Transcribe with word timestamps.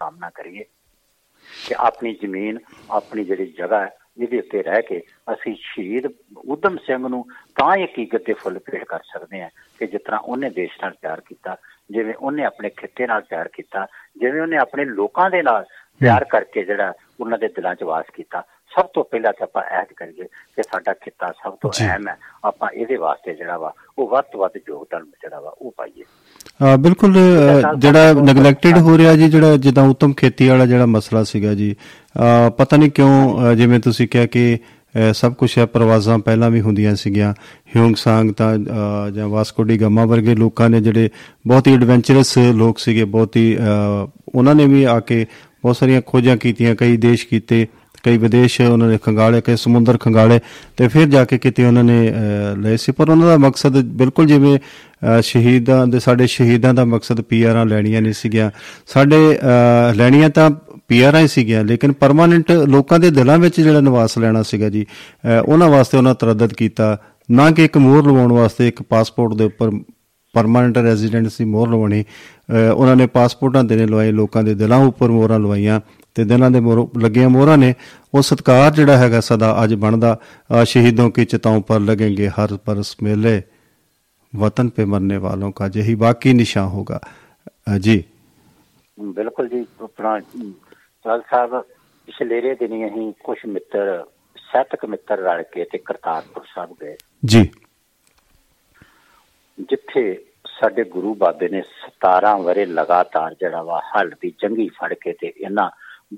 ਸਾਹਮਣਾ 0.00 0.30
ਕਰੀਏ 0.30 0.64
ਕਿ 1.48 1.74
ਆਪਣੀ 1.78 2.14
ਜ਼ਮੀਨ 2.14 2.58
ਆਪਣੀ 2.90 3.24
ਜਿਹੜੀ 3.24 3.46
ਜਗ੍ਹਾ 3.58 3.80
ਹੈ 3.80 3.96
ਇਹਦੇ 4.18 4.38
ਉੱਤੇ 4.38 4.62
ਰਹਿ 4.62 4.82
ਕੇ 4.82 5.00
ਅਸੀਂ 5.32 5.54
ਸ਼ਹੀਦ 5.56 6.06
ਉਦਮ 6.46 6.76
ਸਿੰਘ 6.86 7.06
ਨੂੰ 7.08 7.24
ਤਾਂ 7.56 7.76
ਹਕੀਕਤ 7.76 8.24
ਦੇ 8.26 8.32
ਫੁੱਲ 8.32 8.58
ਭੇਟ 8.58 8.84
ਕਰ 8.84 9.02
ਸਕਦੇ 9.12 9.42
ਹਾਂ 9.42 9.48
ਕਿ 9.80 9.86
ਜਿਸ 9.86 10.00
ਤਰ੍ਹਾਂ 10.06 10.20
ਉਹਨੇ 10.20 10.50
ਦੇਸ਼ 10.50 10.78
ਨਾਲ 10.82 10.94
ਪਿਆਰ 11.02 11.20
ਕੀਤਾ 11.20 11.56
ਜਿਵੇਂ 11.90 12.14
ਉਹਨੇ 12.14 12.44
ਆਪਣੇ 12.44 12.70
ਖਿੱਤੇ 12.70 13.06
ਨਾਲ 13.06 13.22
ਪਿਆਰ 13.22 13.48
ਕੀਤਾ 13.48 13.86
ਜਿਵੇਂ 14.20 14.40
ਉਹਨੇ 14.42 14.56
ਆਪਣੇ 14.56 14.84
ਲੋਕਾਂ 14.84 15.30
ਦੇ 15.30 15.42
ਨਾਲ 15.42 15.64
ਪਿਆਰ 16.00 16.24
ਕਰਕੇ 16.24 16.64
ਜਿਹੜਾ 16.64 16.92
ਉਹਨਾਂ 17.20 17.38
ਦੇ 17.38 17.48
ਦਿਲਾਂ 17.48 17.74
'ਚ 17.74 17.84
ਵਾਸ 17.84 18.10
ਕੀਤਾ 18.14 18.42
ਸਭ 18.74 18.86
ਤੋਂ 18.94 19.04
ਪਹਿਲਾਂ 19.04 19.32
ਤਾਂ 19.32 19.46
ਆਪਾਂ 19.46 19.62
ਐਡ 19.78 19.92
ਕਰੀਏ 19.96 20.24
ਕਿ 20.24 20.62
ਸਾਡਾ 20.62 20.92
ਖਿੱਤਾ 20.94 21.32
ਸਭ 21.42 21.54
ਤੋਂ 21.62 21.70
ਅਹਿਮ 21.70 22.08
ਹੈ। 22.08 22.16
ਆਪਾਂ 22.44 22.68
ਇਹਦੇ 22.70 22.96
ਵਾਸਤੇ 22.96 23.34
ਜਿਹੜਾ 23.34 23.56
ਵਾ 23.58 23.72
ਉਹ 23.98 24.08
ਵੱਧ 24.08 24.24
ਤੋਂ 24.32 24.40
ਵੱਧ 24.40 24.56
ਯੋਗਦਾਨ 24.68 25.04
ਜਿਹੜਾ 25.22 25.40
ਵਾ 25.40 25.54
ਉਹ 25.58 25.74
ਪਾਈਏ। 25.76 26.04
ਆ 26.64 26.76
ਬਿਲਕੁਲ 26.76 27.14
ਜਿਹੜਾ 27.78 28.12
ਨੈਗਲੈਕਟਡ 28.22 28.78
ਹੋ 28.78 28.96
ਰਿਹਾ 28.98 29.14
ਜੀ 29.16 29.28
ਜਿਹੜਾ 29.30 29.56
ਜਿੱਦਾਂ 29.56 29.84
ਉਤਮ 29.88 30.12
ਖੇਤੀ 30.12 30.48
ਵਾਲਾ 30.48 30.66
ਜਿਹੜਾ 30.66 30.86
ਮਸਲਾ 30.86 31.22
ਸੀਗਾ 31.24 31.54
ਜੀ 31.54 31.74
ਪਤਾ 32.58 32.76
ਨਹੀਂ 32.76 32.90
ਕਿਉਂ 32.90 33.54
ਜਿਵੇਂ 33.54 33.80
ਤੁਸੀਂ 33.80 34.08
ਕਿਹਾ 34.08 34.26
ਕਿ 34.26 34.58
ਸਭ 35.12 35.34
ਕੁਝ 35.34 35.50
ਹੈ 35.58 35.64
ਪ੍ਰਵਾਜ਼ਾਂ 35.66 36.18
ਪਹਿਲਾਂ 36.18 36.50
ਵੀ 36.50 36.60
ਹੁੰਦੀਆਂ 36.60 36.94
ਸੀਗੀਆਂ। 36.96 37.32
ਹਿਉਂਗ 37.76 37.94
ਸੰਗ 37.94 38.30
ਤਾਂ 38.30 38.56
ਜਾਂ 39.10 39.28
ਵਾਸਕੋ 39.28 39.62
ਡੀ 39.62 39.80
ਗਾਮਾ 39.80 40.04
ਵਰਗੇ 40.04 40.34
ਲੋਕਾਂ 40.34 40.68
ਨੇ 40.70 40.80
ਜਿਹੜੇ 40.80 41.10
ਬਹੁਤ 41.46 41.66
ਹੀ 41.66 41.74
ਐਡਵੈਂਚਰਸ 41.74 42.36
ਲੋਕ 42.38 42.78
ਸੀਗੇ 42.78 43.04
ਬਹੁਤ 43.04 43.36
ਹੀ 43.36 43.56
ਉਹਨਾਂ 44.34 44.54
ਨੇ 44.54 44.66
ਵੀ 44.66 44.84
ਆ 44.84 44.98
ਕੇ 45.00 45.26
ਬਹੁਤ 45.62 45.76
ਸਾਰੀਆਂ 45.76 46.02
ਖੋਜਾਂ 46.06 46.36
ਕੀਤੀਆਂ 46.36 46.74
ਕਈ 46.76 46.96
ਦੇਸ਼ 46.96 47.26
ਕੀਤੇ। 47.28 47.66
ਕਈ 48.04 48.18
ਵਿਦੇਸ਼ 48.18 48.60
ਉਹਨਾਂ 48.60 48.88
ਨੇ 48.88 48.98
ਖੰਗਾਲੇ, 49.04 49.40
ਕਈ 49.40 49.56
ਸਮੁੰਦਰ 49.56 49.98
ਖੰਗਾਲੇ 49.98 50.38
ਤੇ 50.76 50.88
ਫਿਰ 50.88 51.06
ਜਾ 51.08 51.24
ਕੇ 51.24 51.38
ਕਿਤੇ 51.38 51.64
ਉਹਨਾਂ 51.64 51.84
ਨੇ 51.84 52.12
ਲਏ 52.58 52.76
ਸੀ। 52.76 52.92
ਪਰ 52.92 53.10
ਉਹਨਾਂ 53.10 53.28
ਦਾ 53.28 53.36
ਮਕਸਦ 53.38 53.80
ਬਿਲਕੁਲ 53.94 54.26
ਜਿਵੇਂ 54.26 54.58
ਸ਼ਹੀਦਾਂ 55.22 55.86
ਦੇ, 55.86 55.98
ਸਾਡੇ 55.98 56.26
ਸ਼ਹੀਦਾਂ 56.26 56.72
ਦਾ 56.74 56.84
ਮਕਸਦ 56.84 57.20
ਪੀਆਰਾਂ 57.22 57.66
ਲੈਣੀਆਂ 57.66 58.02
ਨਹੀਂ 58.02 58.12
ਸੀਗੀਆਂ। 58.12 58.50
ਸਾਡੇ 58.86 59.38
ਲੈਣੀਆਂ 59.96 60.30
ਤਾਂ 60.30 60.50
ਪੀਆਰਾਂ 60.88 61.20
ਹੀ 61.20 61.28
ਸੀਗੀਆਂ, 61.28 61.64
ਲੇਕਿਨ 61.64 61.92
ਪਰਮਾਨੈਂਟ 61.92 62.50
ਲੋਕਾਂ 62.68 62.98
ਦੇ 62.98 63.10
ਦਿਲਾਂ 63.10 63.38
ਵਿੱਚ 63.38 63.60
ਜਿਹੜਾ 63.60 63.80
ਨਿਵਾਸ 63.80 64.18
ਲੈਣਾ 64.18 64.42
ਸੀਗਾ 64.42 64.68
ਜੀ 64.68 64.84
ਉਹਨਾਂ 65.44 65.68
ਵਾਸਤੇ 65.68 65.98
ਉਹਨਾਂ 65.98 66.14
ਤਰਦਦ 66.14 66.52
ਕੀਤਾ। 66.54 66.96
ਨਾ 67.30 67.50
ਕਿ 67.50 67.64
ਇੱਕ 67.64 67.76
ਮੋਹਰ 67.78 68.06
ਲਵਾਉਣ 68.06 68.32
ਵਾਸਤੇ 68.32 68.68
ਇੱਕ 68.68 68.82
ਪਾਸਪੋਰਟ 68.82 69.34
ਦੇ 69.34 69.44
ਉੱਪਰ 69.44 69.70
ਪਰਮਾਨੈਂਟ 70.34 70.78
ਰੈਜ਼ੀਡੈਂਸੀ 70.78 71.44
ਮੋਹਰ 71.44 71.68
ਲਵਾਉਣੀ। 71.68 72.04
ਉਹਨਾਂ 72.76 72.96
ਨੇ 72.96 73.06
ਪਾਸਪੋਰਟਾਂ 73.06 73.64
ਤੇ 73.64 73.76
ਨੇ 73.76 73.86
ਲਵਾਏ 73.86 74.10
ਲੋਕਾਂ 74.12 74.42
ਦੇ 74.42 74.54
ਦਿਲਾਂ 74.54 74.78
ਉੱਪਰ 74.78 75.08
ਮੋਹਰਾਂ 75.08 75.38
ਲਵਾਈਆਂ 75.38 75.80
ਤੇ 76.14 76.24
ਦਿਲਾਂ 76.24 76.50
ਦੇ 76.50 76.60
ਮੋਹਰ 76.60 77.00
ਲੱਗੀਆਂ 77.00 77.28
ਮੋਹਰਾਂ 77.28 77.58
ਨੇ। 77.58 77.74
ਉਹ 78.14 78.22
ਸਤਕਾਰ 78.22 78.72
ਜਿਹੜਾ 78.72 78.96
ਹੈਗਾ 78.96 79.20
ਸਦਾ 79.20 79.64
ਅੱਜ 79.64 79.74
ਬਣਦਾ। 79.74 80.20
ਸ਼ਹੀਦੋਂ 80.64 81.10
ਕੀ 81.10 81.24
ਚਿਤਾਉਂ 81.24 81.62
ਪਰ 81.62 81.80
ਲੱਗेंगे 81.80 82.32
ਹਰ 82.32 82.56
ਪਰਸ 82.56 82.96
ਮੇਲੇ। 83.02 83.42
ਵਤਨ 84.36 84.68
ਪੇ 84.68 84.84
ਮਰਨੇ 84.84 85.16
ਵਾਲੋਂ 85.16 85.52
ਕਾ 85.52 85.68
ਜਹੀ 85.68 85.94
ਬਾਕੀ 85.94 86.32
ਨਿਸ਼ਾਨ 86.32 86.68
ਹੋਗਾ। 86.68 87.00
ਜੀ। 87.80 88.04
ਬਿਲਕੁਲ 89.00 89.48
ਜੀ 89.48 89.66
ਆਪਣਾ 89.82 90.20
ਸਾਲ 91.04 91.22
ਸਾਹਿਬ 91.30 91.60
ਪਿਛਲੇ 92.06 92.54
ਦਿਨੀ 92.54 92.86
ਅਸੀਂ 92.86 93.12
ਕੁਝ 93.24 93.38
ਮਿੱਤਰ 93.46 94.04
ਸਹਿਤਕ 94.36 94.84
ਮਿੱਤਰ 94.84 95.18
ਰਲ 95.18 95.42
ਕੇ 95.42 95.64
ਤੇ 95.64 95.78
ਕਰਤਾਰਪੁਰ 95.78 96.44
ਸਾਹਿਬ 96.54 96.76
ਗਏ। 96.82 96.96
ਜੀ। 97.24 97.42
ਜਿੱਥੇ 99.60 100.24
ਸਾਡੇ 100.58 100.84
ਗੁਰੂ 100.86 101.14
ਬਾਬੇ 101.14 101.48
ਨੇ 101.48 101.62
17 102.04 102.38
ਵਰੇ 102.44 102.64
ਲਗਾਤਾਰ 102.68 103.34
ਜਿਹੜਾ 103.34 103.62
ਵਾ 103.62 103.80
ਹਲ 103.88 104.10
ਦੀ 104.22 104.32
ਜੰਗੀ 104.42 104.68
ਫੜ 104.78 104.92
ਕੇ 104.94 105.12
ਤੇ 105.12 105.32
ਇਹਨਾਂ 105.36 105.70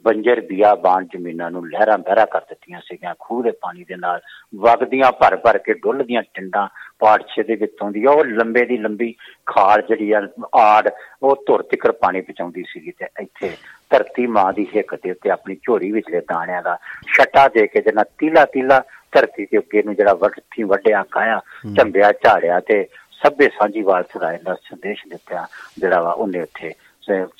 ਬੰਜਰ 0.04 0.40
ਬਿਆਬਾਨ 0.40 1.06
ਜ਼ਮੀਨਾਂ 1.06 1.50
ਨੂੰ 1.50 1.66
ਲਹਿਰਾਂ 1.68 1.96
ਬਹਿਰਾ 1.98 2.24
ਕਰ 2.24 2.40
ਦਿੱਤੀਆਂ 2.40 2.80
ਸੀਗੀਆਂ 2.80 3.14
ਖੂਹ 3.20 3.42
ਦੇ 3.42 3.50
ਪਾਣੀ 3.62 3.84
ਦੇ 3.84 3.96
ਨਾਲ 3.96 4.20
ਵਗਦੀਆਂ 4.60 5.10
ਭਰ 5.12 5.36
ਭਰ 5.36 5.58
ਕੇ 5.58 5.74
ਡੁੱਲਦੀਆਂ 5.74 6.22
ਟਿੰਡਾਂ 6.34 6.68
ਪਾੜਛੇ 6.98 7.42
ਦੇ 7.42 7.54
ਵਿੱਚੋਂ 7.56 7.90
ਦੀ 7.90 8.04
ਉਹ 8.06 8.24
ਲੰਬੇ 8.26 8.64
ਦੀ 8.64 8.76
ਲੰਬੀ 8.78 9.12
ਖਾਲ 9.46 9.82
ਜਿਹੜੀ 9.88 10.10
ਆ 10.12 10.20
ਆੜ 10.56 10.88
ਉਹ 11.22 11.36
ਧੁਰ 11.46 11.62
ਤਿਕਰ 11.62 11.92
ਪਾਣੀ 11.92 12.20
ਪਹੁੰਚਾਉਂਦੀ 12.20 12.64
ਸੀਗੀ 12.68 12.92
ਤੇ 12.92 13.06
ਇੱਥੇ 13.20 13.54
ਧਰਤੀ 13.90 14.26
ਮਾਂ 14.28 14.52
ਦੀ 14.52 14.66
ਹਿੱਕ 14.76 14.94
ਦੇ 14.94 15.10
ਉੱਤੇ 15.10 15.30
ਆਪਣੀ 15.30 15.56
ਝੋਰੀ 15.62 15.90
ਵਿਚਲੇ 15.92 16.20
ਦਾਣਿਆਂ 16.28 16.62
ਦਾ 16.62 16.78
ਛੱਟਾ 17.16 17.46
ਦੇ 17.48 17.66
ਕੇ 17.66 17.80
ਜਿਹਨਾਂ 17.80 18.04
ਤੀਲਾ 18.18 18.44
ਤੀਲਾ 18.44 18.82
ਧਰਤੀ 19.12 19.44
ਦੇ 19.44 19.58
ਉੱਗੇ 19.58 19.82
ਨੂੰ 19.82 19.94
ਜਿਹੜਾ 19.94 20.14
ਵੱਠੀ 20.14 20.62
ਵੱਡਿਆ 20.64 21.02
ਕਾਇਆ 21.10 21.40
ਝੰਬਿਆ 21.76 22.12
ਝਾੜਿਆ 22.14 22.60
ਤੇ 22.60 22.86
ਸਭੇ 23.22 23.48
ਸਾਂਝੀਵਾਲ 23.48 24.04
ਸਰਾਏ 24.04 24.38
ਦਾ 24.38 24.54
ਸੰਦੇਸ਼ 24.54 25.02
ਦਿੱਤਾ 25.08 25.46
ਜਿਹੜਾ 25.78 26.00
ਵਾ 26.00 26.10
ਉਹਨੇ 26.10 26.40
ਉੱਥੇ 26.40 26.72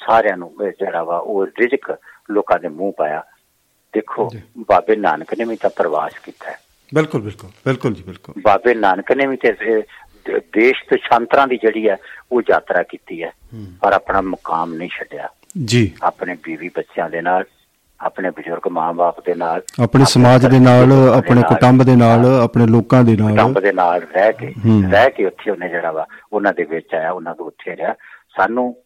ਸਾਰਿਆਂ 0.07 0.37
ਨੂੰ 0.37 0.55
ਜਿਹੜਾ 0.61 1.03
ਵਾ 1.05 1.17
ਉਹ 1.17 1.47
ਰਿਜਕ 1.47 1.99
ਲੋਕਾਂ 2.31 2.59
ਦੇ 2.59 2.69
ਮੂੰਹ 2.69 2.93
ਪਾਇਆ। 2.93 3.23
ਦੇਖੋ 3.93 4.31
ਬਾਬੇ 4.59 4.97
ਨਾਨਕ 4.97 5.35
ਨੇ 5.35 5.45
ਵੀ 5.45 5.57
ਤਾਂ 5.57 5.71
ਪ੍ਰਵਾਸ 5.71 6.13
ਕੀਤਾ। 6.19 6.53
ਬਿਲਕੁਲ 6.95 7.21
ਬਿਲਕੁਲ 7.21 7.51
ਬਿਲਕੁਲ 7.65 7.95
ਜੀ 7.95 8.03
ਬਿਲਕੁਲ। 8.03 8.35
ਬਾਬੇ 8.43 8.75
ਨਾਨਕ 8.75 9.13
ਨੇ 9.13 9.27
ਵੀ 9.27 9.37
ਤੇ 9.37 9.53
ਦੇਸ਼ 10.53 10.85
ਤੇ 10.91 10.97
ਸ਼ਾਂਤਰਾਂ 10.97 11.47
ਦੀ 11.47 11.57
ਜਿਹੜੀ 11.57 11.89
ਹੈ 11.89 11.97
ਉਹ 12.33 12.43
ਯਾਤਰਾ 12.51 12.83
ਕੀਤੀ 12.83 13.23
ਹੈ। 13.23 13.33
ਪਰ 13.81 13.93
ਆਪਣਾ 13.93 14.21
ਮੁਕਾਮ 14.21 14.75
ਨਹੀਂ 14.75 14.89
ਛੱਡਿਆ। 14.89 15.29
ਜੀ। 15.65 15.93
ਆਪਣੇ 16.03 16.37
ਬੀਵੀ 16.43 16.71
ਬੱਚਿਆਂ 16.77 17.11
ਦੇ 17.11 17.23
ਨਾਲ 17.23 17.45
ਆਪਣੇ 18.00 18.31
ਬਜ਼ੁਰਗ 18.31 18.69
ਮਾਂ-ਬਾਪ 18.69 19.21
ਦੇ 19.27 19.34
ਨਾਲ 19.34 19.62
ਆਪਣੇ 19.83 20.05
ਸਮਾਜ 20.05 20.47
ਦੇ 20.47 20.59
ਨਾਲ 20.59 20.93
ਆਪਣੇ 21.16 21.43
ਕੁਟੰਬ 21.49 21.83
ਦੇ 21.83 21.97
ਨਾਲ 21.97 22.27
ਆਪਣੇ 22.44 22.66
ਲੋਕਾਂ 22.66 23.03
ਦੇ 23.05 23.16
ਨਾਲ। 23.16 23.31
ਕੁਟੰਬ 23.31 23.61
ਦੇ 23.61 23.72
ਨਾਲ 23.72 24.00
ਰਹਿ 24.00 24.33
ਕੇ 24.33 24.55
ਰਹਿ 24.91 25.11
ਕੇ 25.11 25.27
ਉੱਥੇ 25.27 25.50
ਉਹਨੇ 25.50 25.69
ਜਿਹੜਾ 25.69 25.93
ਵਾ 25.93 26.06
ਉਹਨਾਂ 26.33 26.53
ਦੇ 26.53 26.65
ਵਿੱਚ 26.65 26.94
ਆਇਆ 26.94 27.10
ਉਹਨਾਂ 27.10 27.34
ਤੋਂ 27.34 27.47
ਉੱਥੇ 27.47 27.77
ਰਿਹਾ। 27.77 27.94
ਸਾਨੂੰ 28.37 28.77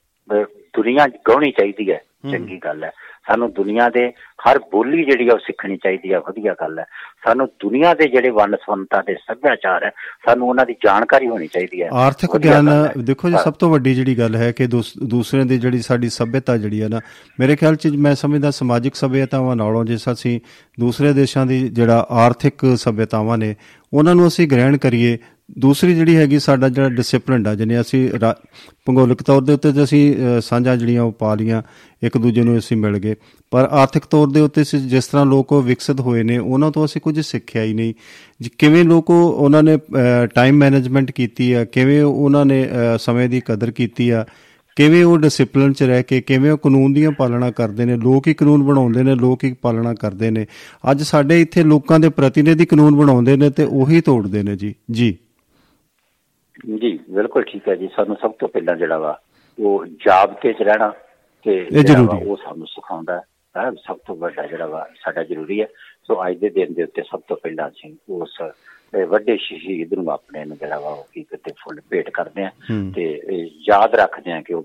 ਦੁਨੀਆ 0.77 1.07
ਗਾਉਣੀ 1.29 1.51
ਚਾਹੀਦੀ 1.51 1.91
ਹੈ। 1.93 2.01
ਚੰਗੀ 2.33 2.59
ਗੱਲ 2.59 2.85
ਹੈ। 2.85 2.93
ਸਾਨੂੰ 3.27 3.53
ਦੁਨੀਆ 3.53 3.89
ਦੇ 3.89 4.09
ਹਰ 4.39 4.59
ਬੋਲੀ 4.73 5.05
ਜਿਹੜੀ 5.05 5.29
ਆ 5.29 5.33
ਉਹ 5.33 5.39
ਸਿੱਖਣੀ 5.39 5.77
ਚਾਹੀਦੀ 5.77 6.13
ਆ 6.13 6.19
ਵਧੀਆ 6.19 6.55
ਗੱਲ 6.61 6.79
ਹੈ 6.79 6.85
ਸਾਨੂੰ 7.25 7.47
ਦੁਨੀਆ 7.61 7.93
ਦੇ 7.95 8.09
ਜਿਹੜੇ 8.09 8.31
ਵੰਨ 8.31 8.57
ਸੁਵੰਨਤਾ 8.57 9.01
ਦੇ 9.03 9.15
ਸੱਭਿਆਚਾਰ 9.17 9.85
ਹੈ 9.85 9.91
ਸਾਨੂੰ 10.27 10.49
ਉਹਨਾਂ 10.49 10.67
ਦੀ 10.67 10.75
ਜਾਣਕਾਰੀ 10.85 11.29
ਹੋਣੀ 11.29 11.47
ਚਾਹੀਦੀ 11.47 11.83
ਹੈ 11.83 11.89
ਆਰਥਿਕ 11.97 12.37
ਗਿਆਨ 12.39 12.71
ਦੇਖੋ 13.05 13.31
ਜੀ 13.31 13.37
ਸਭ 13.45 13.55
ਤੋਂ 13.55 13.71
ਵੱਡੀ 13.71 13.95
ਜਿਹੜੀ 13.95 14.19
ਗੱਲ 14.19 14.37
ਹੈ 14.37 14.51
ਕਿ 14.53 14.67
ਦੂਸਰੇ 14.67 15.45
ਦੀ 15.45 15.59
ਜਿਹੜੀ 15.59 15.81
ਸਾਡੀ 15.83 16.09
ਸੱਭਿਅਤਾ 16.09 16.57
ਜਿਹੜੀ 16.57 16.83
ਹੈ 16.83 16.89
ਨਾ 16.89 17.01
ਮੇਰੇ 17.39 17.57
ਖਿਆਲ 17.57 17.77
ਚ 17.77 17.89
ਮੈਂ 17.99 18.15
ਸਮਝਦਾ 18.15 18.51
ਸਮਾਜਿਕ 18.51 18.95
ਸੱਭਿਅਤਾਵਾਂ 18.95 19.57
ਨਾਲੋਂ 19.57 19.85
ਜਿਸ 19.85 20.09
ਅਸੀਂ 20.13 20.39
ਦੂਸਰੇ 20.79 21.13
ਦੇਸ਼ਾਂ 21.13 21.47
ਦੀ 21.47 21.69
ਜਿਹੜਾ 21.69 22.07
ਆਰਥਿਕ 22.11 22.67
ਸੱਭਿਅਤਾਵਾਂ 22.77 23.39
ਨੇ 23.39 23.55
ਉਹਨਾਂ 23.93 24.15
ਨੂੰ 24.15 24.27
ਅਸੀਂ 24.27 24.49
ਗ੍ਰਹਿਣ 24.49 24.77
ਕਰੀਏ 24.77 25.17
ਦੂਸਰੀ 25.59 25.95
ਜਿਹੜੀ 25.95 26.17
ਹੈਗੀ 26.17 26.39
ਸਾਡਾ 26.39 26.69
ਜਿਹੜਾ 26.69 26.89
ਡਿਸਪਲਿਨ 26.89 27.47
ਆ 27.47 27.55
ਜਿਹਨੇ 27.55 27.81
ਅਸੀਂ 27.81 28.09
ਭੂਗੋਲਿਕ 28.87 29.23
ਤੌਰ 29.23 29.43
ਦੇ 29.43 29.53
ਉੱਤੇ 29.53 29.83
ਅਸੀਂ 29.85 30.15
ਸਾਂਝਾਂ 30.43 30.77
ਜਿਹੜੀਆਂ 30.77 31.03
ਉਹ 31.03 31.13
ਪਾ 31.13 31.35
ਲੀਆਂ 31.35 31.63
ਇੱਕ 32.03 32.17
ਦੂਜੇ 32.19 32.43
ਨੂੰ 32.43 32.59
ਅਸੀਂ 32.59 32.77
ਮਿਲ 32.77 32.99
ਗਏ। 32.99 33.15
ਪਰ 33.53 33.69
ਆਰਥਿਕ 33.73 34.05
ਤੌਰ 34.11 34.29
ਦੇ 34.29 34.41
ਉੱਤੇ 34.41 34.65
ਜਿਸ 34.65 35.07
ਤਰ੍ਹਾਂ 35.07 35.25
ਲੋਕ 35.27 35.53
ਵਿਕਸਿਤ 35.65 36.01
ਹੋਏ 36.01 36.23
ਨੇ, 36.23 36.39
ਉਹਨਾਂ 36.39 36.71
ਤੋਂ 36.71 36.85
ਅਸੀਂ 36.85 37.01
ਕੁਝ 37.01 37.21
ਸਿੱਖਿਆ 37.21 37.63
ਹੀ 37.63 37.75
ਨਹੀਂ। 37.75 37.95
ਕਿਵੇਂ 38.59 38.85
ਲੋਕ 38.85 39.11
ਉਹਨਾਂ 39.11 39.63
ਨੇ 39.63 39.79
ਟਾਈਮ 40.35 40.57
ਮੈਨੇਜਮੈਂਟ 40.57 41.11
ਕੀਤੀ 41.11 41.53
ਆ, 41.53 41.65
ਕਿਵੇਂ 41.65 42.03
ਉਹਨਾਂ 42.03 42.45
ਨੇ 42.45 42.67
ਸਮੇਂ 43.01 43.29
ਦੀ 43.29 43.43
ਕਦਰ 43.47 43.71
ਕੀਤੀ 43.71 44.09
ਆ, 44.11 44.25
ਕਿਵੇਂ 44.77 45.05
ਉਹ 45.05 45.19
ਡਿਸਪਲਿਨ 45.19 45.73
'ਚ 45.73 45.83
ਰਹਿ 45.83 46.03
ਕੇ, 46.03 46.21
ਕਿਵੇਂ 46.21 46.51
ਉਹ 46.51 46.59
ਕਾਨੂੰਨ 46.59 46.93
ਦੀਆਂ 46.93 47.11
ਪਾਲਣਾ 47.11 47.51
ਕਰਦੇ 47.51 47.85
ਨੇ, 47.85 47.97
ਲੋਕ 47.97 48.29
ਹੀ 48.29 48.35
ਕਾਨੂੰਨ 48.35 48.63
ਬਣਾਉਂਦੇ 48.63 49.03
ਨੇ, 49.03 49.15
ਲੋਕ 49.15 49.45
ਹੀ 49.45 49.53
ਪਾਲਣਾ 49.63 49.93
ਕਰਦੇ 49.95 50.31
ਨੇ। 50.31 50.47
ਅੱਜ 50.91 51.03
ਸਾਡੇ 51.03 51.41
ਇੱਥੇ 51.41 51.63
ਲੋਕਾਂ 51.65 52.01
ਦੇ 52.01 52.09
ਪ੍ਰਤੀਨਿਧੀ 52.09 52.67
ਕਾਨੂੰਨ 52.67 52.97
ਬਣਾਉਂਦੇ 52.97 53.37
ਨੇ 53.37 53.51
ਤੇ 53.51 53.65
ਉਹੀ 53.65 54.01
ਤੋੜਦੇ 54.01 54.43
ਨੇ 54.43 54.57
ਜੀ। 54.57 54.75
ਜੀ। 54.91 55.17
ਜੀ 56.79 56.99
ਬਿਲਕੁਲ 57.11 57.43
ਠੀਕ 57.43 57.69
ਹੈ 57.69 57.75
ਜੀ 57.75 57.89
ਸਾਨੂੰ 57.97 58.17
ਸਭ 58.17 58.33
ਤੋਂ 58.33 58.49
ਪਹਿਲਾਂ 58.49 58.77
ਜਿਹੜਾ 58.77 58.99
ਵਾ 58.99 59.21
ਉਹ 59.59 59.87
ਜਾਬਤੇ 59.87 60.53
'ਚ 60.53 60.63
ਰਹਿਣਾ 60.63 60.93
ਤੇ 61.47 61.67
ਉਹ 62.27 62.37
ਸਾਨੂੰ 62.37 62.67
ਸਿਖਾਉਂਦਾ 62.67 63.17
ਹੈ। 63.17 63.71
ਸਭ 63.71 63.99
ਤੋਂ 64.07 64.17
ਵੱਡਾ 64.17 64.47
ਜਿਹੜਾ 64.47 64.67
ਵਾ 64.67 64.89
ਸਾਡਾ 65.05 65.23
ਜ਼ਰੂਰੀ 65.23 65.61
ਹੈ। 65.61 65.67
ਸੋ 66.07 66.27
ਅੱਜ 66.27 66.39
ਦੇ 66.39 66.49
ਦਿਨ 66.49 66.75
ਦੇ 66.75 66.83
ਉੱਤੇ 66.83 67.03
ਸਭ 67.03 67.21
ਤੋਂ 67.29 67.37
ਪਹਿਲਾਂ 67.37 67.69
ਅਸੀਂ 67.69 67.95
ਉਸ 68.11 68.43
ਵੱਡੇ 69.09 69.37
ਸ਼ਹੀਦ 69.37 69.95
ਨੂੰ 69.95 70.11
ਆਪਣੇ 70.13 70.45
ਨੂੰ 70.45 70.57
ਜਿਹੜਾ 70.57 70.79
ਵਾ 70.79 70.89
ਉਹ 70.89 71.07
ਕੀ 71.13 71.23
ਕਿਤੇ 71.23 71.53
ਫੁੱਲ 71.53 71.81
ਭੇਟ 71.91 72.11
ਕਰਦੇ 72.11 72.45
ਆ 72.45 72.51
ਤੇ 72.95 73.23
ਯਾਦ 73.69 73.95
ਰੱਖਦੇ 73.95 74.33
ਆ 74.33 74.41
ਕਿ 74.41 74.55
ਉਹ 74.55 74.65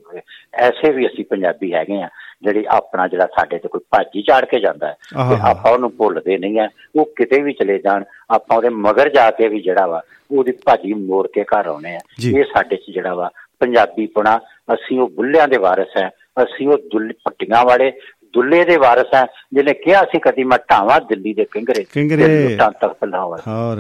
ਐਸੇ 0.54 0.92
ਵੀ 0.92 1.08
ਅਸੀਂ 1.08 1.26
ਪੰਜਾਬੀ 1.26 1.74
ਹੈਗੇ 1.74 2.02
ਆ 2.02 2.10
ਜਿਹੜੀ 2.44 2.64
ਆਪਣਾ 2.70 3.08
ਜਿਹੜਾ 3.08 3.26
ਸਾਡੇ 3.36 3.58
ਤੇ 3.58 3.68
ਕੋਈ 3.68 3.82
ਭਾਜੀ 3.92 4.22
ਝਾੜ 4.22 4.44
ਕੇ 4.46 4.60
ਜਾਂਦਾ 4.60 4.88
ਹੈ 4.88 4.96
ਤੇ 5.30 5.36
ਆਪਾਂ 5.44 5.72
ਉਹਨੂੰ 5.72 5.92
ਭੁੱਲਦੇ 5.98 6.38
ਨਹੀਂ 6.38 6.60
ਆ 6.60 6.68
ਉਹ 6.96 7.06
ਕਿਤੇ 7.16 7.42
ਵੀ 7.42 7.54
ਚਲੇ 7.54 7.78
ਜਾਣ 7.80 8.04
ਆਪਾਂ 8.30 8.58
ਉਹਦੇ 8.58 8.70
ਮਗਰ 8.70 9.10
ਜਾ 9.10 9.30
ਕੇ 9.32 9.48
ਵੀ 9.48 9.60
ਜਿਹੜਾ 9.62 9.86
ਵਾ 9.88 10.02
ਉਹਦੀ 10.32 10.52
ਭਾਜੀ 10.66 10.94
ਮੋੜ 10.94 11.26
ਕੇ 11.28 11.44
ਘਰ 11.44 11.66
ਆਉਣੇ 11.68 11.96
ਆ। 11.96 12.00
ਇਹ 12.28 12.44
ਸਾਡੇ 12.54 12.76
'ਚ 12.76 12.92
ਜਿਹੜਾ 12.94 13.14
ਵਾ 13.14 13.30
ਪੰਜਾਬੀ 13.60 14.06
ਪੁਣਾ 14.08 14.40
ਅਸੀਂ 14.74 15.00
ਉਹ 15.00 15.10
ਬੁੱਲਿਆਂ 15.10 15.48
ਦੇ 15.48 15.58
ਵਾਰਿਸ 15.58 15.98
ਆ 16.04 16.10
ਅਸੀਂ 16.44 16.68
ਉਹ 16.68 16.78
ਦੁੱਲ 16.92 17.12
ਪੱਟੀਆਂ 17.26 17.64
ਵਾਲੇ 17.66 17.92
ਦੁੱਲੇ 18.34 18.64
ਦੇ 18.66 18.76
ਵਾਰਿਸ 18.78 19.14
ਆ 19.16 19.26
ਜਿਹਨੇ 19.54 19.74
ਕਿਹਾ 19.74 20.04
ਸੀ 20.04 20.20
ਕਦੀ 20.20 20.44
ਮੈਂ 20.44 20.58
ਢਾਵਾਂ 20.72 21.00
ਦਿੱਲੀ 21.02 21.34
ਦੇ 21.34 21.46
ਕਿੰਗਰੇ 21.46 21.84
ਕਿੰਗਰੇ। 21.94 22.58
ਤੱਕ 22.58 22.94
ਪਲਾਵਾ 22.94 23.38
ਹੋਰ। 23.48 23.78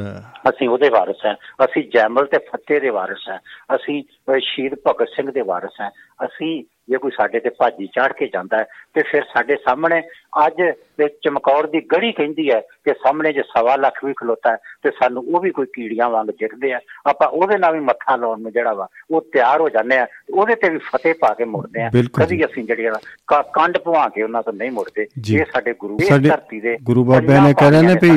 ਅਸੀਂ 0.49 0.69
ਉਹਦੇ 0.69 0.89
ਵਾਰਿਸ 0.89 1.25
ਆ 1.25 1.33
ਅਸੀਂ 1.65 1.83
ਜੈਮਲ 1.93 2.25
ਤੇ 2.25 2.37
ਫੱਤੇ 2.37 2.79
ਦੇ 2.79 2.89
ਵਾਰਿਸ 2.89 3.27
ਆ 3.29 3.37
ਅਸੀਂ 3.75 4.01
ਸ਼ਹੀਦ 4.39 4.75
ਭਗਤ 4.87 5.09
ਸਿੰਘ 5.09 5.29
ਦੇ 5.31 5.41
ਵਾਰਿਸ 5.41 5.81
ਆ 5.81 5.89
ਅਸੀਂ 6.25 6.63
ਜੇ 6.89 6.97
ਕੋਈ 6.97 7.11
ਸਾਡੇ 7.17 7.39
ਤੇ 7.39 7.49
ਭਾਜੀ 7.49 7.87
ਚਾੜ 7.87 8.13
ਕੇ 8.13 8.27
ਜਾਂਦਾ 8.27 8.63
ਤੇ 8.63 9.01
ਫਿਰ 9.11 9.23
ਸਾਡੇ 9.23 9.55
ਸਾਹਮਣੇ 9.55 10.01
ਅੱਜ 10.47 10.53
ਤੇ 10.97 11.07
ਚਮਕੌਰ 11.07 11.67
ਦੀ 11.67 11.81
ਗੜੀ 11.81 12.11
ਕਹਿੰਦੀ 12.11 12.51
ਹੈ 12.51 12.59
ਕਿ 12.59 12.93
ਸਾਹਮਣੇ 12.93 13.33
ਜੇ 13.33 13.41
ਸਵਾ 13.41 13.75
ਲੱਖ 13.75 14.05
ਵੀ 14.05 14.13
ਖਲੋਤਾ 14.13 14.55
ਤੇ 14.55 14.91
ਸਾਨੂੰ 14.91 15.23
ਉਹ 15.27 15.41
ਵੀ 15.41 15.51
ਕੋਈ 15.51 15.65
ਕੀੜੀਆਂ 15.73 16.09
ਵਾਂਗ 16.09 16.27
ਜਿੱਕਦੇ 16.27 16.73
ਆ। 16.73 16.79
ਆਪਾਂ 17.05 17.27
ਉਹਦੇ 17.27 17.57
ਨਾਲ 17.57 17.73
ਵੀ 17.73 17.79
ਮੱਥਾ 17.79 18.15
ਲਾਉਣ 18.15 18.41
ਨੂੰ 18.41 18.51
ਜਿਹੜਾ 18.51 18.73
ਵਾ 18.73 18.87
ਉਹ 19.11 19.21
ਤਿਆਰ 19.33 19.61
ਹੋ 19.61 19.69
ਜਾਂਦੇ 19.69 19.97
ਆ 19.97 20.07
ਉਹਦੇ 20.33 20.55
ਤੇ 20.55 20.69
ਵੀ 20.69 20.77
ਫਤਿਹ 20.77 21.13
ਪਾ 21.13 21.33
ਕੇ 21.33 21.45
ਮੁੜਦੇ 21.45 21.81
ਆ। 21.81 21.89
ਕਦੀ 22.13 22.45
ਅਸੀਂ 22.45 22.63
ਜਿਹੜੀ 22.63 22.87
ਕੰਡ 23.27 23.77
ਪਵਾ 23.77 24.09
ਕੇ 24.09 24.23
ਉਹਨਾਂ 24.23 24.43
ਤੋਂ 24.43 24.53
ਨਹੀਂ 24.53 24.71
ਮੁੜਦੇ 24.71 25.07
ਇਹ 25.39 25.45
ਸਾਡੇ 25.53 25.73
ਗੁਰੂ 25.79 25.97
ਧਰਤੀ 26.27 26.59
ਦੇ 26.59 26.77
ਗੁਰੂ 26.83 27.03
ਬਾਬੇ 27.03 27.39
ਨੇ 27.39 27.53
ਕਹਿੰਦੇ 27.53 27.81
ਨੇ 27.81 27.93
ਵੀ 28.01 28.09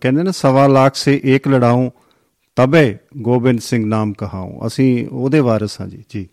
ਕਹਿੰਦੇ 0.00 0.22
ਨੇ 0.22 0.32
ਸਵਾ 0.32 0.66
ਲੱਖ 0.66 0.94
ਸੇ 0.94 1.20
ਇੱਕ 1.24 1.48
ਲੜਾਉਂ 1.48 1.90
ਤਬੇ 2.56 2.96
ਗੋਬਿੰਦ 3.16 3.60
ਸਿੰਘ 3.60 3.86
ਨਾਮ 3.86 4.12
ਕਹਾਉਂ। 4.12 4.66
ਅਸੀਂ 4.66 5.08
ਉਹਦੇ 5.12 5.40
ਵਾਰਿਸ 5.40 5.80
ਹਾਂ 5.80 5.88
ਜੀ 5.88 6.04
ਜੀ। 6.08 6.28